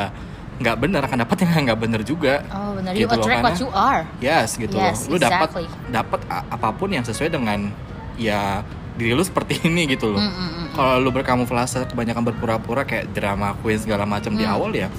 [0.63, 3.59] nggak bener akan dapat yang nggak bener juga oh benar you Gitu loh, attract what
[3.59, 5.67] you are yes gitu Yes, loh lu dapat exactly.
[5.91, 7.67] dapat a- apa pun yang sesuai dengan
[8.15, 8.63] ya
[8.93, 10.21] diri lu seperti ini gitu loh.
[10.21, 10.67] Mm, mm, mm.
[10.77, 14.53] kalau lu berkamuflase kebanyakan berpura-pura kayak drama queen segala macam di Hmm.
[14.53, 14.89] awal ya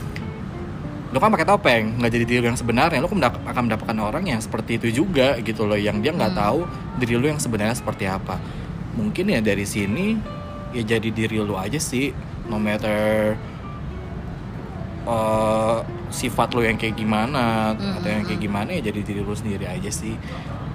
[1.15, 2.99] lu kan pakai topeng nggak jadi diri lu yang sebenarnya.
[2.99, 6.43] Lu akan mendapatkan orang yang seperti itu juga gitu loh yang dia nggak Hmm.
[6.43, 6.59] tahu
[6.99, 8.43] diri lu yang sebenarnya seperti apa.
[8.99, 10.19] Mungkin ya dari sini
[10.75, 12.11] ya jadi diri lu aja sih.
[12.51, 13.39] No matter
[15.07, 19.35] uh, sifat lu yang kayak gimana Hmm, atau yang kayak gimana ya jadi diri lu
[19.39, 20.19] sendiri aja sih.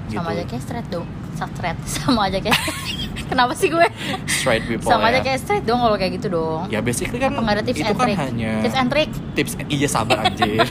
[0.09, 0.17] Gitu.
[0.17, 1.05] sama aja kayak straight dong
[1.45, 2.59] straight sama aja kayak
[3.29, 3.87] kenapa sih gue?
[4.25, 5.11] Straight people sama ya.
[5.13, 6.65] aja kayak straight dong kalau kayak gitu dong.
[6.67, 8.17] Ya basically kan Apa ada tips itu and kan trick?
[8.19, 9.09] hanya tips and trick?
[9.33, 10.65] tips iya sabar anjir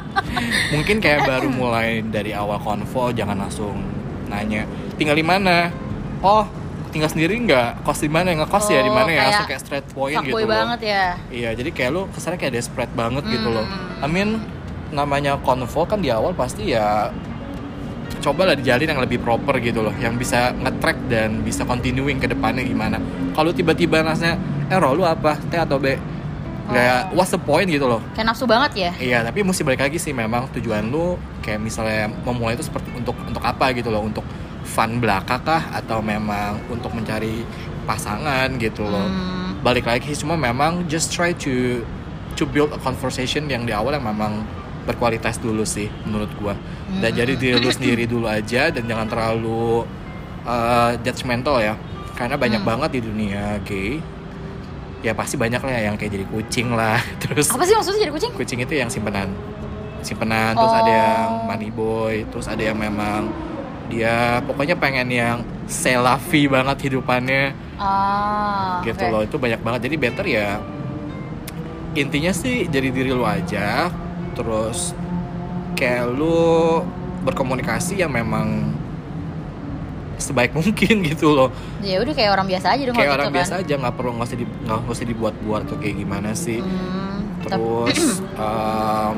[0.74, 3.78] mungkin kayak baru mulai dari awal konvo jangan langsung
[4.26, 5.70] nanya tinggal di mana?
[6.20, 6.44] Oh
[6.90, 7.82] tinggal sendiri nggak?
[7.82, 8.30] Kos di mana?
[8.32, 9.22] Ngekos ya di Oh, mana ya?
[9.24, 10.46] Langsung kayak straight point gitu loh.
[10.46, 11.04] banget ya.
[11.28, 13.66] Iya jadi kayak lu kesannya kayak desperate banget gitu loh.
[13.66, 14.02] Hmm.
[14.02, 14.30] I mean
[14.90, 17.10] namanya konvo kan di awal pasti ya
[18.24, 22.64] cobalah dijalin yang lebih proper gitu loh yang bisa nge-track dan bisa continuing ke depannya
[22.64, 22.96] gimana.
[23.36, 24.40] Kalau tiba-tiba rasanya
[24.72, 25.36] eh roh lu apa?
[25.36, 25.92] T atau B?
[26.64, 27.20] Kayak Oh.
[27.20, 28.00] what's the point gitu loh.
[28.16, 28.90] Kayak nafsu banget ya?
[28.96, 33.12] Iya, tapi mesti balik lagi sih memang tujuan lu kayak misalnya memulai itu seperti untuk
[33.20, 34.24] untuk apa gitu loh, untuk
[34.64, 35.62] fun belaka kah?
[35.76, 37.44] Atau memang untuk mencari
[37.84, 39.04] pasangan gitu loh.
[39.04, 41.84] Hmm, balik lagi cuma memang just try to
[42.32, 44.40] to build a conversation yang di awal yang memang
[44.84, 46.54] berkualitas dulu sih menurut gua
[46.94, 47.18] dan Hmm.
[47.18, 49.82] jadi diri lu sendiri dulu aja dan jangan terlalu
[50.42, 51.74] uh, judgmental ya
[52.12, 52.70] karena banyak Hmm.
[52.70, 53.98] banget di dunia gay
[55.00, 58.32] ya pasti banyak lah yang kayak jadi kucing lah terus Apa sih maksudnya jadi kucing?
[58.32, 59.28] kucing itu yang simpenan
[60.00, 61.44] simpenan terus ada yang Oh.
[61.46, 63.28] money boy terus ada yang memang
[63.86, 69.10] dia pokoknya pengen yang selavi banget hidupannya Ah, gitu oke.
[69.10, 70.50] loh itu banyak banget jadi better ya
[71.94, 73.88] intinya sih jadi diri lu aja
[74.34, 74.92] terus
[75.74, 76.82] kayak lu
[77.22, 78.74] berkomunikasi yang memang
[80.16, 83.52] sebaik mungkin gitu loh Ya udah kayak orang biasa aja dong kayak orang gitu biasa
[83.52, 83.62] kan.
[83.62, 87.98] aja nggak perlu nggak usah di nggak usah dibuat-buat tuh kayak gimana sih Hmm, terus
[88.38, 89.14] um,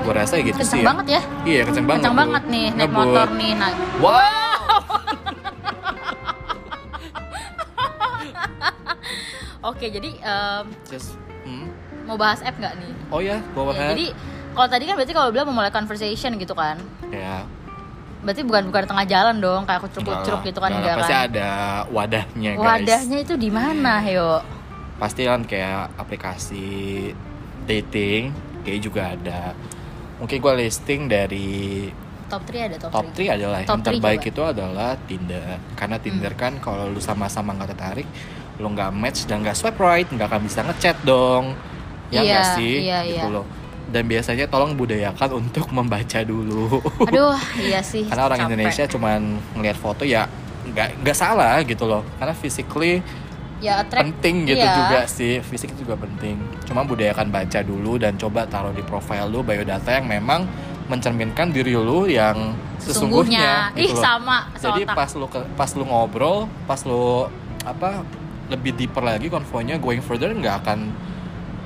[0.00, 0.86] gue rasa gitu kenceng sih ya.
[0.86, 1.20] banget ya.
[1.44, 2.98] iya kenceng banget Kenceng banget nih naik Ngebut.
[2.98, 3.52] motor nih.
[3.54, 4.62] Nah, wow
[9.64, 11.72] Oke, jadi em, just hmm.
[12.04, 12.92] Mau bahas app nggak nih?
[13.08, 14.06] oh ya go Ya, ahead jadi
[14.50, 16.78] kalau tadi kan berarti kalau bilang memulai conversation gitu kan.
[17.08, 17.42] ya
[18.20, 20.46] Berarti bukan bukan di tengah jalan dong kayak kucruk-kucruk lah.
[20.46, 21.24] gitu kan Enggak pasti kan.
[21.26, 21.48] ada
[21.88, 24.40] wadahnya guys Wadahnya itu di mana, Yo?
[24.94, 27.10] pasti kan kayak aplikasi
[27.64, 28.30] dating
[28.62, 29.52] kayak juga ada
[30.16, 31.90] mungkin gue listing dari
[32.24, 33.28] Top 3 ada top, top 3.
[33.28, 34.30] 3 adalah Top yang terbaik coba.
[34.30, 38.08] itu adalah Tinder karena Tinder kan kalau lu sama-sama nggak tertarik
[38.56, 41.52] lu nggak match dan nggak swipe right nggak akan bisa ngechat dong
[42.14, 43.34] ya Iya, nggak sih iya, gitu iya.
[43.34, 43.46] loh
[43.86, 48.06] dan biasanya tolong budayakan untuk membaca dulu Aduh, iya sih.
[48.06, 48.48] karena orang capek.
[48.48, 49.20] Indonesia cuman
[49.52, 50.24] ngelihat foto ya
[50.64, 53.04] nggak nggak salah gitu loh karena physically
[53.60, 54.72] ya attract penting gitu iya.
[54.74, 59.26] juga sih fisik itu juga penting cuma budayakan baca dulu dan coba taruh di profile
[59.26, 60.44] lu biodata yang memang
[60.84, 63.72] mencerminkan diri lu yang sesungguhnya, Sesungguhnya.
[63.72, 64.04] Ih, gitu loh.
[64.04, 67.24] sama, jadi pas lu ke- pas lu ngobrol pas lu
[67.62, 68.04] apa
[68.46, 70.92] lebih deeper lagi konvonya going further nggak akan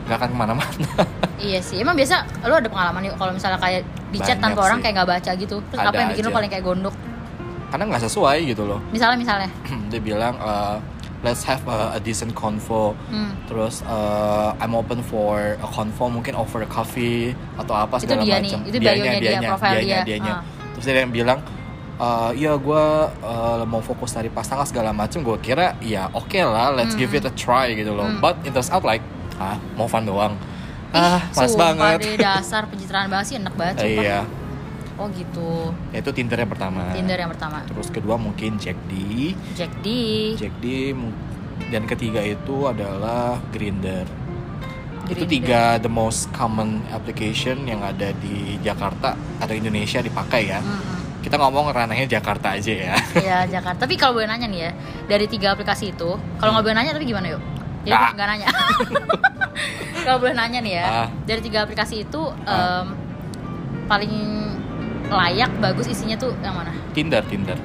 [0.09, 0.89] nggak akan ke mana-mana
[1.39, 4.81] Iya sih, emang biasa lu ada pengalaman yuk kalau misalnya kayak di chat tanpa orang
[4.81, 4.85] sih.
[4.85, 5.57] kayak nggak baca gitu.
[5.63, 6.37] Terus Ada apa yang bikin lu aja.
[6.37, 6.95] paling kayak gondok?
[7.69, 9.49] karena nggak sesuai gitu loh Misalnya misalnya.
[9.93, 10.81] dia bilang uh,
[11.21, 13.37] let's have a, a decent convo Hmm.
[13.45, 18.25] terus uh, I'm open for a convo mungkin over a coffee atau apa Itu segala
[18.25, 20.03] dia nih, macam itu bio-nya dia, profile dianya, dia.
[20.09, 20.33] dianya.
[20.33, 20.43] Ah.
[20.73, 21.39] terus dia yang bilang
[21.97, 22.85] uh, iya gue
[23.21, 27.23] uh, mau fokus dari pasangan segala macam gue kira ya oke lah let's give it
[27.23, 28.19] a try gitu loh Hmm.
[28.19, 29.05] but it turns out like
[29.39, 30.35] ah mau fun doang
[30.91, 33.91] ah males banget deh, dasar pencitraan banget sih enak banget sumpah.
[33.97, 34.21] iya
[34.99, 35.71] Oh gitu.
[35.89, 37.63] itu Tinder yang pertama Tinder yang pertama.
[37.63, 39.89] terus kedua mungkin Jack D Jack D.
[40.35, 40.91] Jack D
[41.69, 44.07] dan ketiga itu adalah Grinder.
[45.07, 50.59] Itu tiga the most common application yang ada di Jakarta atau Indonesia dipakai ya.
[50.59, 51.21] Mm-mm.
[51.21, 52.95] Kita ngomong ranahnya Jakarta aja ya.
[53.23, 53.85] Ya Jakarta.
[53.85, 54.71] Tapi kalau boleh nanya nih ya,
[55.07, 57.43] dari tiga aplikasi itu, kalau nggak boleh nanya tapi gimana yuk?
[57.85, 58.11] Jadi Ah.
[58.13, 58.47] nggak nanya.
[60.05, 61.09] kalau boleh nanya nih ya, Ah.
[61.23, 62.83] dari tiga aplikasi itu Ah.
[62.83, 62.87] em,
[63.85, 64.13] paling
[65.09, 66.73] layak, bagus isinya tuh yang mana?
[66.93, 67.57] Tinder, Tinder.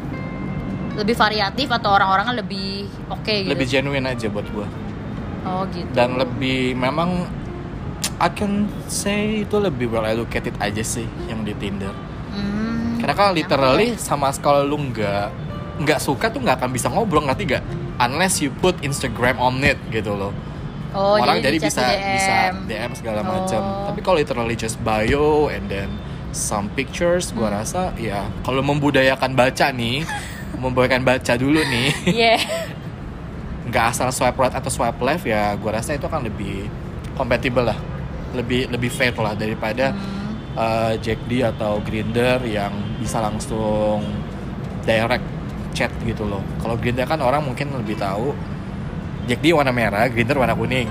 [0.93, 3.49] Lebih variatif atau orang-orangnya lebih oke gitu?
[3.49, 4.67] Lebih genuine aja buat gua.
[5.43, 5.89] Oh gitu.
[5.91, 7.27] Dan lebih memang
[8.17, 11.91] I can say itu lebih well educated aja sih yang di Tinder.
[12.31, 13.99] Hmm, Karena kalau kenapa literally ya?
[13.99, 15.27] sama sekali lu nggak
[15.83, 17.63] nggak suka tuh nggak akan bisa ngobrol ngerti gak?
[17.99, 20.31] Unless you put Instagram on it gitu loh.
[20.93, 22.13] Oh, orang jadi, di chat bisa DM.
[22.13, 23.61] bisa DM segala macam.
[23.61, 23.85] Oh.
[23.89, 25.89] Tapi kalau literally just bio and then
[26.29, 27.57] some pictures, gua Hmm.
[27.59, 30.05] rasa ya kalau membudayakan baca nih,
[30.61, 32.35] membudayakan baca dulu nih, Iya.
[33.69, 36.67] nggak asal swipe right atau swipe left ya, gua rasa itu akan lebih
[37.13, 37.77] compatible lah,
[38.31, 40.33] lebih lebih fair lah daripada Hmm.
[40.53, 44.03] uh, Jack D atau Grinder yang bisa langsung
[44.81, 45.25] direct
[45.73, 46.43] chat gitu loh.
[46.59, 48.35] Kalau Grinder kan orang mungkin lebih tahu
[49.23, 50.89] Jack D warna merah, Grinder warna kuning.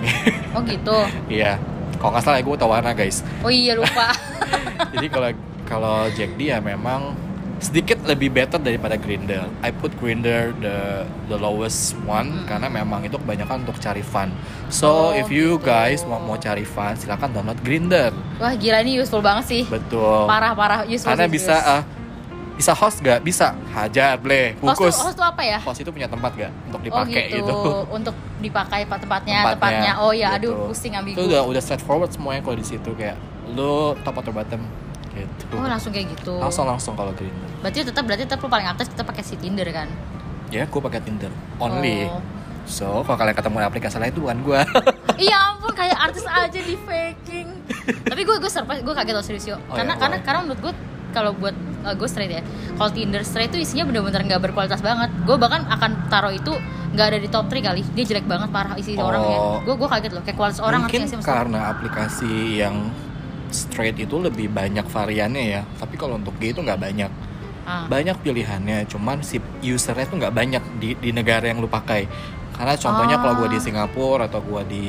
[0.52, 0.96] Oh gitu.
[1.32, 1.60] Iya.
[1.96, 3.22] Kalau nggak salah ya gue tau warna guys.
[3.40, 4.10] Oh iya lupa.
[4.94, 5.28] Jadi kalau
[5.64, 7.14] kalau Jack D ya memang
[7.56, 9.46] sedikit lebih better daripada Grinder.
[9.62, 12.46] I put Grinder the the lowest one Hmm.
[12.50, 14.34] karena memang itu kebanyakan untuk cari fun.
[14.66, 15.70] So Oh, if you gitu.
[15.70, 18.10] guys mau mau cari fun silakan download Grinder.
[18.36, 19.62] Wah gila ini useful banget sih.
[19.64, 20.26] Betul.
[20.26, 21.06] Parah parah useful.
[21.06, 21.86] Karena bisa serius.
[22.52, 23.20] Bisa host gak?
[23.20, 23.56] Bisa.
[23.72, 24.96] Hajar, ble, host tuh, bungkus.
[24.98, 25.58] host tuh apa ya?
[25.60, 27.36] Host itu punya tempat gak untuk Oh dipakai gitu.
[27.42, 27.56] gitu.
[27.96, 29.92] Untuk dipakai pa- tempatnya, tempatnya.
[30.02, 30.52] Oh ya, gitu.
[30.52, 31.16] aduh pusing ambigu.
[31.18, 33.16] Itu udah udah straightforward semuanya kalau di situ kayak
[33.52, 34.62] lu top atau bottom
[35.12, 35.54] gitu.
[35.60, 36.34] Oh langsung kayak gitu.
[36.40, 37.48] langsung langsung kalau Grinder.
[37.60, 39.88] Berarti tetap berarti tetap lu paling aktif tetap pakai si Tinder kan?
[40.48, 42.08] Ya, gue pakai Tinder only.
[42.08, 42.20] Oh.
[42.62, 44.60] So, kalau kalian ketemu aplikasi lain itu bukan gue.
[45.12, 47.46] Iya ampun kayak artis aja di faking.
[48.08, 49.56] Tapi gue gue surprise gue kaget loh serius yo.
[49.68, 50.72] Oh, karena ya, karena karena menurut gue
[51.12, 51.52] kalau buat
[51.84, 52.42] uh, gue straight ya.
[52.74, 55.12] Kalau Tinder straight itu isinya bener-bener nggak berkualitas banget.
[55.22, 56.50] Gue bahkan akan taruh itu
[56.92, 59.08] nggak ada di top 3 kali dia jelek banget parah isi Oh.
[59.08, 62.92] orangnya gue gue kaget loh kayak kualitas orang Mungkin sih karena aplikasi yang
[63.48, 65.62] straight itu lebih banyak variannya ya.
[65.76, 67.10] Tapi kalau untuk gay itu nggak banyak.
[67.62, 67.86] Ah.
[67.86, 72.04] Banyak pilihannya, cuman si usernya tuh nggak banyak di di negara yang lu pakai.
[72.52, 73.20] Karena contohnya Ah.
[73.22, 74.84] kalau gua di Singapura atau gua di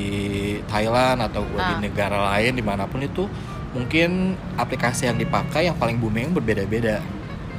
[0.66, 1.80] Thailand atau gua di Ah.
[1.80, 3.24] negara lain di mana pun itu
[3.74, 7.02] mungkin aplikasi yang dipakai yang paling booming berbeda-beda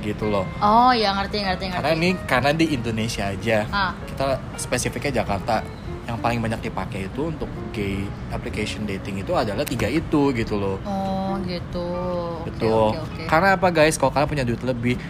[0.06, 0.45] gitu loh.
[0.62, 1.82] oh ya ngerti ngerti ngerti.
[1.82, 3.65] Karena ini karena di Indonesia aja.
[3.73, 3.91] Ah.
[4.06, 5.65] Kita spesifiknya Jakarta.
[6.06, 10.78] Yang paling banyak dipakai itu untuk gay application dating itu adalah tiga itu gitu loh.
[10.86, 11.89] Oh gitu.
[12.45, 12.93] Betul.
[12.93, 13.21] oke, oke.
[13.25, 13.97] karena apa guys?
[13.97, 15.01] Kalau kalian punya duit lebih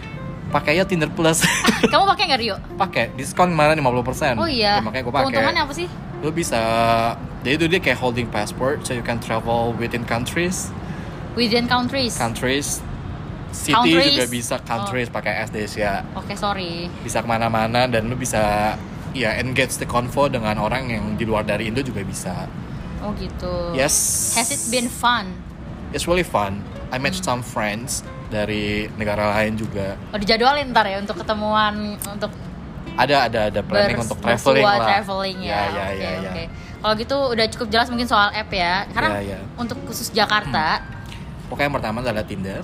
[0.48, 1.44] pakainya Tinder Plus.
[1.92, 2.56] Kamu pakai nggak Rio?
[2.80, 3.12] Pakai.
[3.12, 4.80] Diskon kemarin 50% oh iya.
[4.80, 5.24] Ya, makanya gue pakai.
[5.28, 5.86] Keuntungannya apa sih?
[6.24, 6.60] Lu bisa
[7.44, 10.72] jadi itu dia kayak holding passport so you can travel within countries
[11.36, 12.16] within countries?
[12.16, 12.80] Countries.
[13.48, 14.12] City Countries.
[14.12, 16.92] juga bisa countries pakai S Asia oke sorry.
[17.00, 18.74] Bisa ke mana-mana dan lu bisa
[19.12, 22.44] ya engage the convo dengan orang yang di luar dari Indo juga bisa.
[23.00, 23.72] Oh gitu.
[23.72, 23.94] Yes.
[24.34, 25.32] Has it been fun?
[25.90, 26.60] It's really fun.
[26.88, 27.24] I met Hmm.
[27.24, 29.96] some friends dari negara lain juga.
[30.10, 32.32] Oh dijadwalin ntar ya untuk ketemuan untuk
[32.92, 34.84] ada ada ada planning bers- untuk traveling lah.
[34.84, 36.20] traveling ya, ya ya oke ya, ya.
[36.26, 36.44] oke.
[36.76, 38.84] Kalau gitu udah cukup jelas mungkin soal app ya.
[38.90, 39.40] Karena Ya, ya.
[39.56, 40.84] untuk khusus Jakarta
[41.46, 42.62] pokoknya yang pertama adalah Tinder.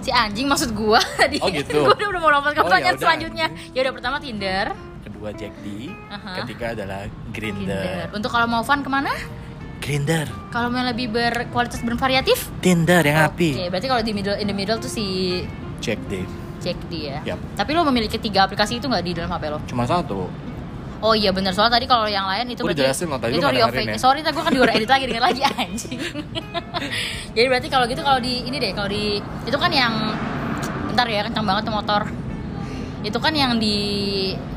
[0.00, 1.00] Si anjing maksud gua.
[1.20, 1.80] Tadi Oh, gitu.
[1.84, 3.02] gua udah, udah mau lompat ke Oh, pertanyaan yaudah.
[3.02, 3.46] selanjutnya.
[3.70, 4.66] Ya udah pertama Tinder.
[5.00, 5.88] Kedua Jack D.
[6.08, 6.44] Aha.
[6.44, 8.08] ketiga adalah Grinder.
[8.10, 9.12] Untuk kalau mau fun ke mana?
[9.78, 10.28] Grinder.
[10.48, 12.52] Kalau mau lebih berkualitas bervariatif?
[12.60, 15.40] Tinder yang oke api berarti kalau di middle in the middle tuh si
[15.80, 16.20] Jack D.
[16.60, 17.24] Jack D ya.
[17.24, 17.40] Yap.
[17.56, 19.58] tapi lo memiliki tiga aplikasi itu nggak di dalam HP lo?
[19.64, 20.28] Cuma satu
[21.00, 23.66] Oh iya bener soalnya tadi kalau yang lain itu berarti dijelasin loh, tadi itu Rio
[23.66, 23.88] fake.
[23.88, 23.96] ya.
[23.96, 26.00] Sorry, tadi gue kan diudah edit lagi denger lagi anjing.
[27.34, 29.92] Jadi berarti kalau gitu kalau di ini deh kalau di itu kan yang
[30.86, 32.02] bentar ya kencang banget tuh motor.
[33.00, 33.76] Itu kan yang di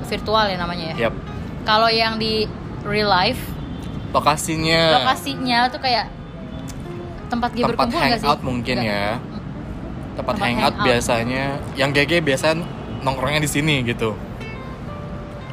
[0.03, 1.08] virtual ya namanya ya.
[1.08, 1.13] Yap
[1.63, 2.43] Kalau yang di
[2.84, 3.39] real life
[4.12, 6.06] lokasinya lokasinya tuh kayak
[7.25, 8.21] tempat dia tempat berkumpul nggak sih?
[8.21, 8.91] hangout mungkin Nggak.
[8.93, 9.08] ya
[10.13, 10.86] tempat, Tempat hangout, hangout.
[10.86, 12.47] biasanya yang GG biasa
[13.01, 14.13] nongkrongnya di sini gitu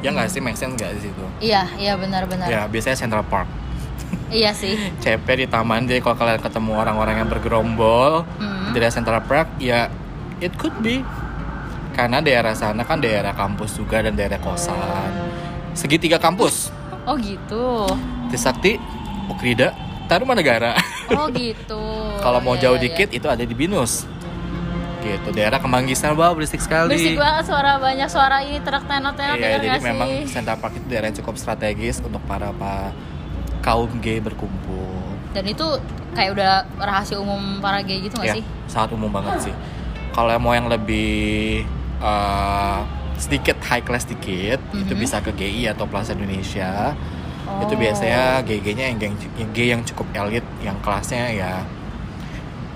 [0.01, 2.45] ya nggak sih make sense nggak di situ Iya, iya benar-benar.
[2.45, 3.47] ya biasanya Central Park
[4.31, 4.75] Iya sih.
[4.97, 8.71] CP di taman jadi kalau kalian ketemu orang-orang yang bergerombol Hmm.
[8.71, 9.87] di daerah Central Park ya
[10.37, 11.03] it could be
[11.91, 14.75] karena daerah sana kan daerah kampus juga dan daerah kosan
[15.73, 17.89] segitiga kampus Oh gitu.
[18.27, 18.77] Trisakti
[19.27, 19.73] Ukrida
[20.05, 20.77] Tarumanegara
[21.11, 21.81] Oh gitu.
[22.19, 24.05] kalau mau Iya, jauh iya, dikit itu ada di Binus
[25.03, 29.35] gitu daerah Kemanggisan wah berisik sekali Berisik banget suara banyak suara ini terak tenot tenot
[29.35, 30.07] Iya, denger jadi nggak memang?
[30.25, 32.93] Central Park itu daerah yang cukup strategis untuk para pa-
[33.59, 34.89] kaum gay berkumpul.
[35.31, 35.63] Dan itu
[36.11, 38.43] kayak udah rahasia umum para gay gitu gak ya, sih?
[38.65, 39.55] sangat umum banget sih.
[40.09, 41.61] Kalau mau yang lebih
[42.01, 42.79] eh,
[43.15, 44.99] sedikit high class dikit, itu Mhm.
[44.99, 46.97] bisa ke GI atau Plaza Indonesia.
[47.59, 47.77] Itu Oh.
[47.77, 48.97] biasanya gay-gaynya yang,
[49.51, 51.61] gay yang cukup elit, yang kelasnya ya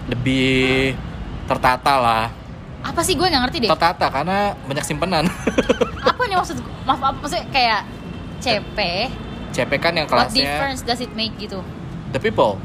[0.06, 0.94] lebih
[1.46, 2.26] tertata lah.
[2.86, 3.70] Apa sih gue nggak ngerti deh.
[3.70, 5.26] Tertata karena banyak simpenan.
[6.06, 7.82] apa nih maksud maaf apa maksudnya kayak
[8.40, 8.78] CP
[9.52, 11.60] CP kan yang what kelasnya difference does it make gitu
[12.14, 12.62] the people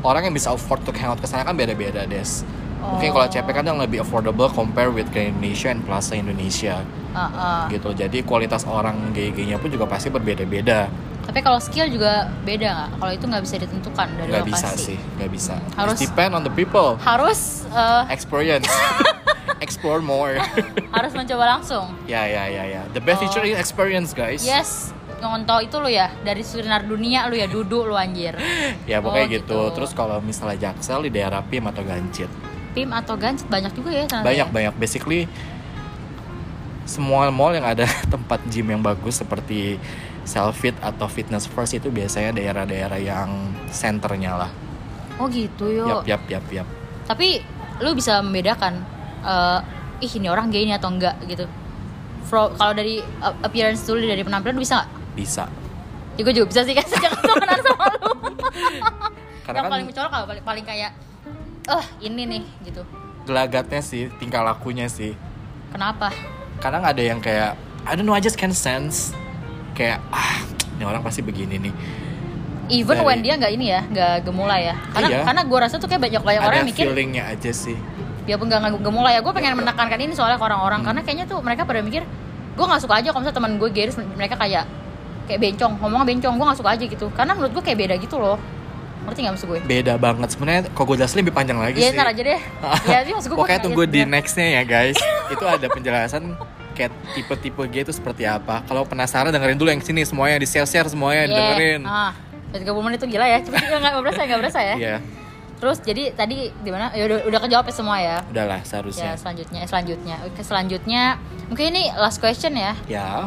[0.00, 2.42] orang yang bisa afford to hangout ke sana kan beda-beda des
[2.78, 3.30] mungkin kalau Oh.
[3.30, 6.80] CP kan yang lebih affordable compare with Grand Indonesia and Plaza Indonesia.
[7.10, 7.62] Ah, ah.
[7.66, 7.90] gitu.
[7.90, 10.86] Jadi kualitas orang gay-gaynya pun juga pasti berbeda-beda.
[11.24, 12.90] Tapi kalau skill juga beda nggak?
[12.96, 15.54] Kalau itu nggak bisa ditentukan dari nggak lokasi bisa sih nggak bisa.
[15.74, 16.94] Harus- It depend on the people.
[17.00, 18.68] harus eh, experience.
[19.56, 20.36] Explore more.
[20.96, 21.88] Harus mencoba langsung.
[22.04, 22.82] Ya ya ya ya.
[22.92, 23.26] The best Oh.
[23.26, 24.44] teacher is experience guys.
[24.44, 24.92] Yes.
[25.16, 28.36] Ngonto itu lu ya dari sinar dunia lu ya duduk lu anjir.
[28.84, 29.56] Ya pokoknya Oh, gitu.
[29.56, 29.74] gitu.
[29.74, 32.28] terus kalau misalnya Jaksel di daerah PIM atau Gancit
[32.76, 34.52] PIM atau Gancit banyak juga ya ternyata banyak ya?
[34.52, 35.24] banyak basically
[36.84, 39.80] semua mall yang ada tempat gym yang bagus seperti
[40.28, 43.30] Selfit atau Fitness First itu biasanya daerah-daerah yang
[43.70, 44.50] senternya lah.
[45.16, 46.68] oh gitu yo Yap yap yap yap.
[47.08, 47.40] tapi
[47.80, 48.84] lu bisa membedakan
[49.24, 51.48] eh, ih ini orang gay ini atau enggak gitu
[52.26, 55.44] kalau dari uh, appearance dulu dari penampilan lu bisa nggak Bisa.
[56.18, 58.10] ya gue juga bisa sih kan sejak temenan sama lu
[59.46, 60.90] Karena yang kan paling mencolok paling, paling kayak
[61.66, 62.82] eh ini nih gitu
[63.22, 65.18] gelagatnya sih, tingkah lakunya sih.
[65.68, 66.14] kenapa
[66.56, 69.10] Kadang ada yang kayak I don't know, I just can sense
[69.72, 70.40] kayak ah
[70.72, 71.74] ini orang pasti begini nih.
[72.68, 75.20] even Dari- when dia nggak ini ya nggak gemulai ya karena Iya.
[75.22, 77.78] karena gue rasa tuh kayak banyak banyak orang yang mikir feelingnya aja sih.
[78.22, 80.86] biarpun nggak nggak gemulai ya gue pengen menekankan ini soalnya ke orang-orang Hmm.
[80.88, 82.02] karena kayaknya tuh mereka pada mikir
[82.52, 84.66] gue nggak suka aja kalau misalnya teman gue gay terus mereka kayak
[85.26, 88.16] kayak bencong ngomongnya bencong gue nggak suka aja gitu karena menurut gue kayak beda gitu
[88.16, 88.34] loh
[89.06, 90.62] ngerti nggak maksud gue Beda banget sebenarnya.
[90.68, 91.96] Kok gue jelasin lebih panjang lagi Iya sih.
[91.96, 92.40] ntar aja deh
[92.92, 94.06] ya itu maksud gue Pokoknya tunggu di ya.
[94.06, 94.98] nextnya ya guys.
[95.26, 96.22] Itu ada penjelasan
[96.72, 98.60] kayak tipe-tipe gay itu seperti apa.
[98.62, 101.32] Kalau penasaran dengerin dulu yang sini semuanya di share-share semuanya Yeah.
[101.32, 101.80] dengerin.
[101.82, 102.12] Ah,
[102.52, 103.38] 30 menit itu gila ya.
[103.40, 104.76] Cepet juga nggak berasa nggak berasa ya.
[104.76, 104.96] Iya,
[105.56, 106.92] Terus jadi tadi di mana?
[106.92, 108.20] Ya udah, udah kejawab ya semua ya.
[108.26, 109.16] udahlah Ya seharusnya.
[109.16, 111.02] selanjutnya, eh, selanjutnya, oke selanjutnya
[111.48, 112.76] mungkin ini last question ya.
[112.84, 113.24] Ya.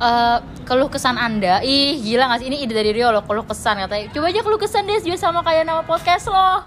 [0.00, 3.76] Eh, keluh kesan anda, ih gila gak sih ini ide dari Rio loh keluh kesan
[3.78, 4.08] katanya.
[4.08, 6.64] Coba aja keluh kesan deh juga sama kayak nama podcast lo.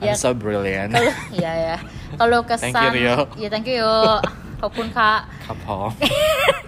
[0.00, 0.88] Ya I'm so brilliant.
[0.90, 1.76] kalau iya ya
[2.16, 3.16] kalau kesan Thank you, Rio.
[3.36, 4.24] ya thank you yo
[4.56, 5.92] apa pun kak Kapal.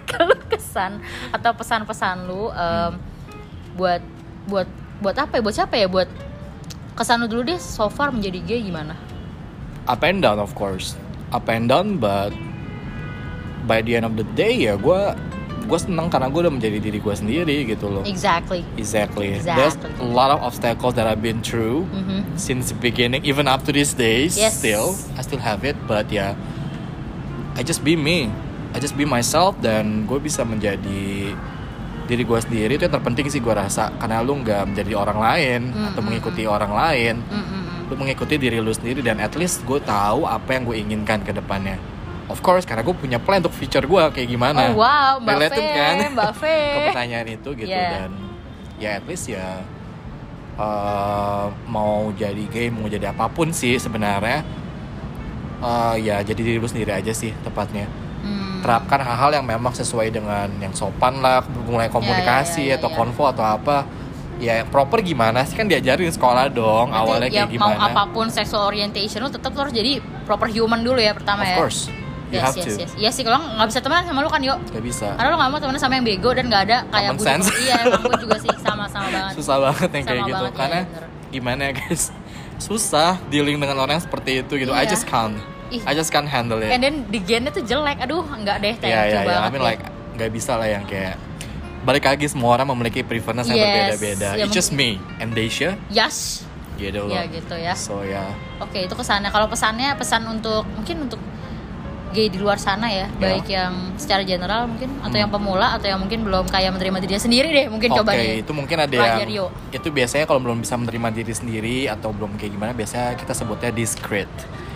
[0.05, 2.91] kalau kesan atau pesan-pesan lu em,
[3.73, 4.03] buat
[4.45, 4.67] buat
[4.99, 6.05] buat apa ya buat siapa ya buat
[6.93, 8.93] kesan lu dulu deh so far menjadi gay gimana
[9.85, 10.93] Up and down of course.
[11.29, 12.29] Up and down but
[13.63, 15.01] by the end of the day ya gue
[15.65, 18.03] gue seneng karena gue udah menjadi diri gue sendiri gitu loh.
[18.03, 19.35] exactly Exactly.
[19.41, 19.91] There's Exactly.
[19.97, 22.35] a lot of obstacles that I've been through Mhm.
[22.35, 24.35] since the beginning, even up to these days.
[24.35, 24.55] Yes.
[24.55, 26.37] Still, I still have it, but yeah,
[27.53, 28.29] I just be me.
[28.71, 31.31] I just be myself dan gue bisa menjadi
[32.05, 35.61] diri gue sendiri itu yang terpenting sih gue rasa karena lu nggak menjadi orang lain
[35.89, 37.89] atau Mm, mengikuti orang lain Mm-mm.
[37.89, 41.31] lu mengikuti diri lu sendiri dan at least gue tahu apa yang gue inginkan ke
[41.31, 41.81] depannya
[42.25, 45.61] of course karena gue punya plan untuk future gue kayak gimana oh wow mbak Related
[45.61, 45.95] Fe kan?
[46.11, 47.91] mbak Fe ke pertanyaan itu gitu Yeah.
[48.07, 48.11] dan
[48.75, 49.61] ya at least ya
[50.55, 54.41] eh, mau jadi gay mau jadi apa pun sih sebenarnya
[55.59, 57.87] eh, ya jadi diri lu sendiri aja sih tepatnya
[58.25, 58.65] Hmm.
[58.65, 62.95] terapkan hal-hal yang memang sesuai dengan yang sopan lah mulai komunikasi ya, ya, atau ya.
[62.97, 63.85] konvo atau apa
[64.41, 68.03] ya proper gimana sih kan diajarin sekolah dong Berarti awalnya ya kayak mau gimana apa
[68.09, 71.57] pun sexual orientation lu tetap lu harus jadi proper human dulu ya pertama of ya
[71.61, 71.85] course
[72.35, 72.71] you yes, have yes, to.
[72.77, 72.91] yes.
[72.93, 75.07] Iya sih kalau nggak bisa temenan sama lu kan yuk Gak bisa.
[75.15, 77.47] Karena lo gak mau temenan sama yang bego dan gak ada kayak sense.
[77.57, 79.33] Iya emang gue juga sih sama-sama banget.
[79.39, 80.35] Susah banget yang kayak gitu.
[80.35, 81.03] banget, ya, karena bener.
[81.29, 82.03] gimana ya guys?
[82.57, 84.71] Susah dealing dengan orang yang seperti itu gitu.
[84.71, 84.89] I Iya.
[84.89, 85.35] just can't.
[85.67, 85.81] Ih.
[85.81, 86.69] I just can't handle it.
[86.69, 87.97] And then di gennya tuh jelek.
[87.99, 89.81] Aduh enggak deh thank ya you ya ya banget I mean like
[90.15, 91.19] nggak bisa lah yang kayak
[91.81, 93.67] balik lagi semua orang memiliki preference yang Yes.
[93.93, 94.29] berbeda-beda.
[94.33, 95.75] Ya, it's just me and Daisha.
[95.87, 96.45] Yes.
[96.75, 97.11] Gitu loh.
[97.11, 97.73] Ya gitu ya.
[97.73, 98.23] So ya
[98.57, 99.29] Oke itu kesannya.
[99.29, 101.19] Kalau pesannya pesan untuk Mungkin untuk
[102.11, 105.23] gay di luar sana ya Baik yang secara general mungkin Atau Hmm.
[105.23, 108.39] yang pemula Atau yang mungkin belum kayak menerima dirinya sendiri deh Mungkin Oke, coba nih
[108.39, 109.49] itu mungkin ada yang yuk.
[109.69, 113.69] itu biasanya kalau belum bisa menerima diri sendiri atau belum kayak gimana biasanya kita sebutnya
[113.69, 114.31] discreet.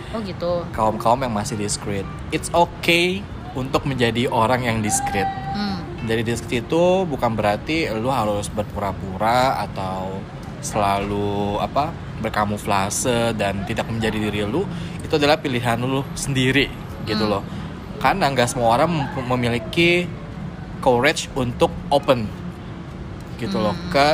[0.10, 2.08] Oh gitu Kaum-kaum yang masih discreet.
[2.30, 5.28] It's okay untuk menjadi orang yang discreet.
[5.54, 6.06] hmm.
[6.06, 10.18] Jadi discreet itu bukan berarti lu harus berpura-pura atau
[10.60, 14.64] selalu apa berkamuflase dan tidak menjadi diri lu.
[15.00, 17.32] Itu adalah pilihan lu sendiri gitu Hmm.
[17.32, 17.44] loh.
[17.98, 20.08] Karena nggak semua orang mem- memiliki
[20.80, 22.28] courage untuk open
[23.38, 23.90] gitu loh Hmm.
[23.90, 24.08] ke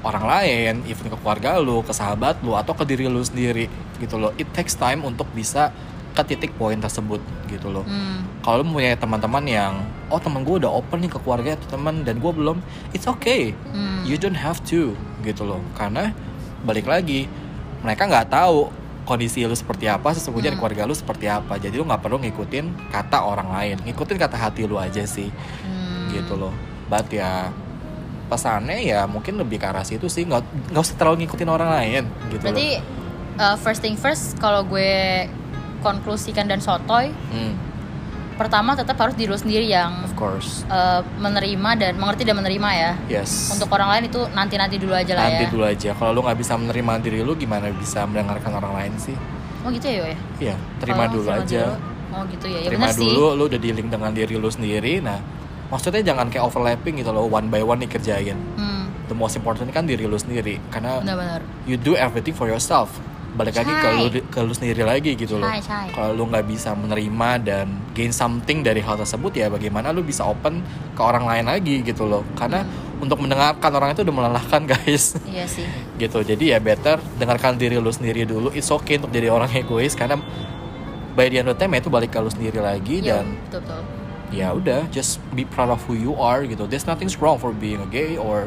[0.00, 4.16] orang lain, even ke keluarga lu, ke sahabat lu atau ke diri lu sendiri gitu
[4.16, 4.32] loh.
[4.34, 5.72] It takes time untuk bisa
[6.10, 8.26] ke titik poin tersebut gitu loh Hmm.
[8.42, 9.72] kalau lu punya teman-teman yang
[10.08, 12.58] oh teman gue udah open nih ke keluarga atau teman dan gue belum
[12.90, 14.02] it's okay Hmm.
[14.02, 16.10] you don't have to gitu loh karena
[16.66, 17.30] balik lagi
[17.78, 18.66] mereka nggak tahu
[19.08, 20.60] kondisi lu seperti apa sesungguhnya Hmm.
[20.60, 21.56] keluarga lu seperti apa.
[21.56, 23.76] Jadi lu nggak perlu ngikutin kata orang lain.
[23.88, 25.32] Ngikutin kata hati lu aja sih.
[25.64, 26.12] Hmm.
[26.12, 26.52] gitu loh.
[26.92, 27.48] But ya
[28.28, 30.28] pesannya ya mungkin lebih ke arah situ sih.
[30.28, 32.04] Nggak nggak usah terlalu ngikutin orang lain.
[32.28, 32.68] Gitu Berarti
[33.40, 35.24] uh, first thing first kalau gue
[35.78, 37.54] konklusikan dan sotoy, Hmm,
[38.38, 42.92] pertama tetap harus diri sendiri yang of course uh, menerima dan mengerti dan menerima ya.
[43.10, 45.50] yes Untuk orang lain itu nanti-nanti dulu aja lah nanti ya.
[45.50, 49.18] dulu aja kalau lu nggak bisa menerima diri lu gimana bisa mendengarkan orang lain sih
[49.58, 50.18] Oh gitu ya, ya.
[50.40, 51.62] Iya, terima Oh, dulu terima aja.
[51.66, 51.76] dulu.
[52.08, 52.58] Oh gitu ya.
[52.58, 53.02] Ya terima benar sih.
[53.04, 55.02] dulu, lu udah dealing dengan diri lu sendiri.
[55.02, 55.18] Nah,
[55.68, 58.38] maksudnya jangan kayak overlapping gitu loh, one by one dikerjain.
[58.54, 61.42] Hmm, The most important kan diri lu sendiri, karena benar-benar.
[61.64, 62.86] you do everything for yourself.
[63.38, 65.46] Balik lagi ke lu, ke lu sendiri lagi gitu loh.
[65.88, 70.22] Kalau lu nggak bisa menerima dan gain something dari hal tersebut ya, bagaimana lu bisa
[70.22, 70.58] open
[70.92, 72.26] ke orang lain lagi gitu loh?
[72.34, 73.00] Karena Hmm.
[73.00, 75.14] untuk mendengarkan orang itu udah melelahkan guys.
[75.22, 75.62] Iya sih.
[75.96, 79.94] gitu jadi ya better dengarkan diri lu sendiri dulu it's okay untuk jadi orang egois
[79.94, 80.18] karena
[81.12, 83.38] by the end of the time ya itu balik ke lu sendiri lagi Iya, dan
[83.40, 83.82] betul betul.
[84.30, 87.78] ya udah just be proud of who you are gitu there's nothing wrong for being
[87.78, 88.46] a gay or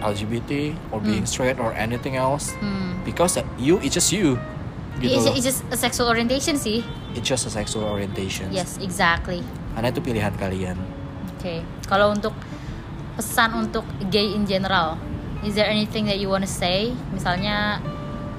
[0.00, 0.50] LGBT
[0.88, 2.89] or being straight or anything else Hmm.
[3.10, 4.38] Because you it's just you
[5.02, 6.86] gitu It's, loh it's just a sexual orientation sih.
[7.12, 9.42] it's just a sexual orientation Yes, exactly.
[9.74, 10.78] karena itu pilihan kalian
[11.34, 11.64] Oke.
[11.84, 12.36] Kalau untuk
[13.16, 15.00] pesan untuk gay in general,
[15.40, 16.92] is there anything that you wanna say?
[17.10, 17.80] Misalnya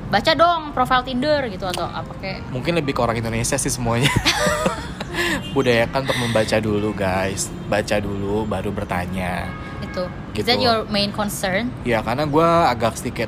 [0.08, 4.12] baca dong profile Tinder gitu atau apa kayak mungkin lebih ke orang Indonesia sih semuanya
[5.56, 9.50] budayakan untuk membaca dulu guys baca dulu baru bertanya
[9.82, 10.06] itu.
[10.32, 10.48] Is Gitu.
[10.48, 11.74] that your main concern?
[11.82, 13.28] Ya karena gue agak sedikit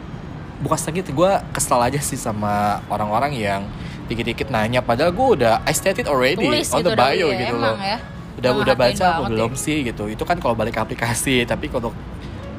[0.59, 2.53] bukan sedikit gue kesel aja sih sama
[2.87, 3.61] orang-orang yang
[4.05, 7.55] dikit-dikit nanya padahal gue udah I stated already Tulis on gitu the bio ya, gitu
[7.55, 7.77] emang loh.
[7.79, 7.97] ya.
[8.35, 9.59] udah udah baca apa banget belum ya.
[9.59, 11.95] sih gitu itu kan kalau balik ke aplikasi tapi kalau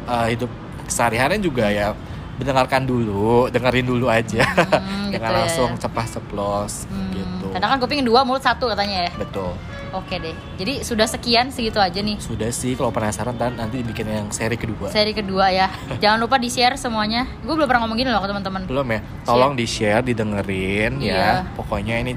[0.05, 0.49] uh, hidup
[0.87, 1.93] sehari-harian juga ya
[2.35, 5.39] mendengarkan dulu dengerin dulu aja Hmm, jangan gitu ya.
[5.39, 9.13] langsung cepat ceplos Hmm, gitu Karena kan kuping dua, mulut satu katanya ya.
[9.15, 9.55] betul
[9.95, 10.35] Oke deh.
[10.59, 14.91] Jadi sudah sekian segitu aja nih sudah sih kalau penasaran nanti bikin yang seri kedua
[14.91, 15.71] seri kedua ya.
[16.03, 17.31] Jangan lupa di share semuanya.
[17.41, 18.63] Gue belum pernah ngomong gini loh ke teman-teman.
[18.67, 21.15] belum ya tolong di share didengerin Iya.
[21.15, 22.13] ya pokoknya ini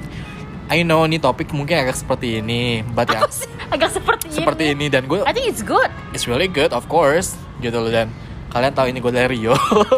[0.67, 3.23] I know ini topik mungkin agak seperti ini but ya?
[3.69, 4.87] Agak seperti, seperti ini.
[4.89, 5.87] ini dan gue I think it's good.
[6.11, 8.09] it's really good of course gitu loh dan
[8.47, 9.53] kalian tahu ini gue dari Rio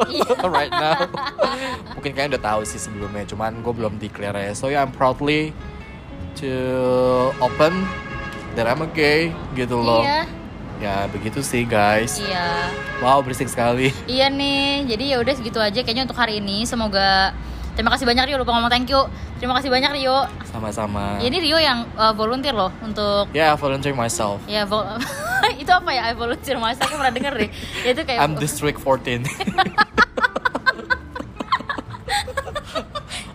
[0.09, 0.29] Iya.
[0.57, 1.05] right now
[1.93, 5.53] mungkin kalian udah tahu sih sebelumnya cuman gue belum declare ya so yeah, I'm proudly
[6.35, 7.85] to open
[8.53, 10.21] that I'm a gay gitu loh Iya.
[10.79, 12.71] ya begitu sih guys Iya.
[12.99, 14.85] wow berisik sekali Iya nih.
[14.87, 16.63] Jadi ya udah segitu aja kayaknya untuk hari ini.
[16.63, 17.31] Semoga
[17.69, 18.99] Terima kasih banyak Rio, lupa ngomong thank you.
[19.39, 20.27] Terima kasih banyak Rio.
[20.43, 24.83] sama-sama Ya, ini Rio yang uh, volunteer loh untuk yeah volunteer myself ya vol
[25.61, 27.49] itu apa ya I volunteer masa aku pernah denger deh.
[27.81, 29.23] Ya, itu kayak I'm District 14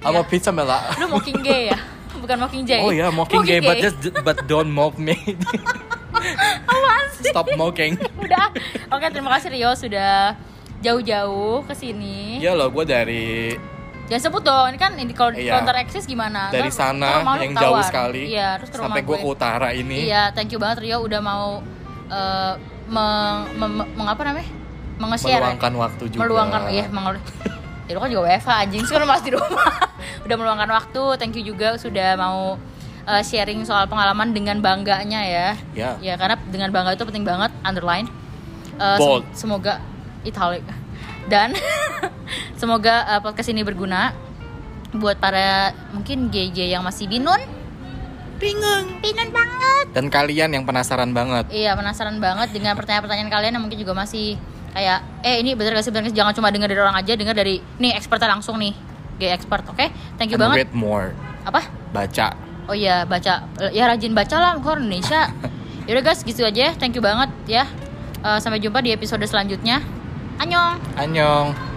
[0.05, 1.79] I'm a pizza mela lu mocking gay ya?
[2.25, 2.81] Bukan mocking J.
[2.81, 5.13] Oh ya, mocking gay, but just but don't mock me.
[6.65, 7.29] Apaan sih?
[7.29, 8.01] Stop mocking.
[8.25, 8.49] Udah.
[8.89, 10.33] Oke, terima kasih Rio sudah
[10.81, 12.41] jauh-jauh ke sini.
[12.41, 13.53] Ya loh, gue dari
[14.05, 15.57] Jangan sebut dong, ini kan ini kalau Iya.
[15.57, 16.53] counter eksis gimana?
[16.53, 20.13] dari Ntar- sana yang jauh sekali Iya, terus ke sampai gue ke utara ini.
[20.13, 21.65] Iya, thank you banget Rio udah mau
[22.09, 22.53] eh,
[22.85, 24.49] meng, mem- meng- apa namanya?
[25.01, 25.33] Menge-share.
[25.33, 25.41] ya?
[25.41, 26.21] Meluangkan waktu juga.
[26.21, 27.17] Meluangkan iya, mengel
[27.89, 29.73] Ya lu kan juga WFH anjing, sekarang masih di rumah.
[30.25, 32.57] Udah meluangkan waktu, thank you juga sudah mau
[33.05, 35.49] eh, sharing soal pengalaman dengan bangganya ya.
[35.73, 35.91] Ya.
[36.01, 38.09] Ya, karena dengan bangga itu penting banget underline.
[38.77, 39.81] Eh, sem- semoga
[40.25, 40.65] italic.
[41.29, 41.57] Dan
[42.61, 44.13] semoga eh, podcast ini berguna
[44.95, 47.41] buat para mungkin GJ yang masih binun.
[48.35, 49.87] Bingung, binun banget.
[49.95, 51.49] Dan kalian yang penasaran banget.
[51.55, 54.35] Iya penasaran banget dengan pertanyaan-pertanyaan kalian yang mungkin juga masih
[54.75, 56.19] kayak eh ini bener gak sih bener gak sih?
[56.19, 58.75] jangan cuma dengar dari orang aja dengar dari nih expertnya langsung nih
[59.17, 59.87] gay expert oke?
[60.17, 60.57] Thank you And banget.
[60.67, 61.15] read more.
[61.45, 61.61] apa?
[61.93, 62.33] Baca.
[62.65, 63.45] oh iya baca.
[63.71, 65.29] Ya rajin baca lah orang Indonesia.
[65.87, 67.65] Yaudah guys gitu aja thank you banget ya.
[68.25, 69.85] Eh, sampai jumpa di episode selanjutnya.
[70.41, 70.81] Annyeong.
[70.97, 71.74] Annyeong.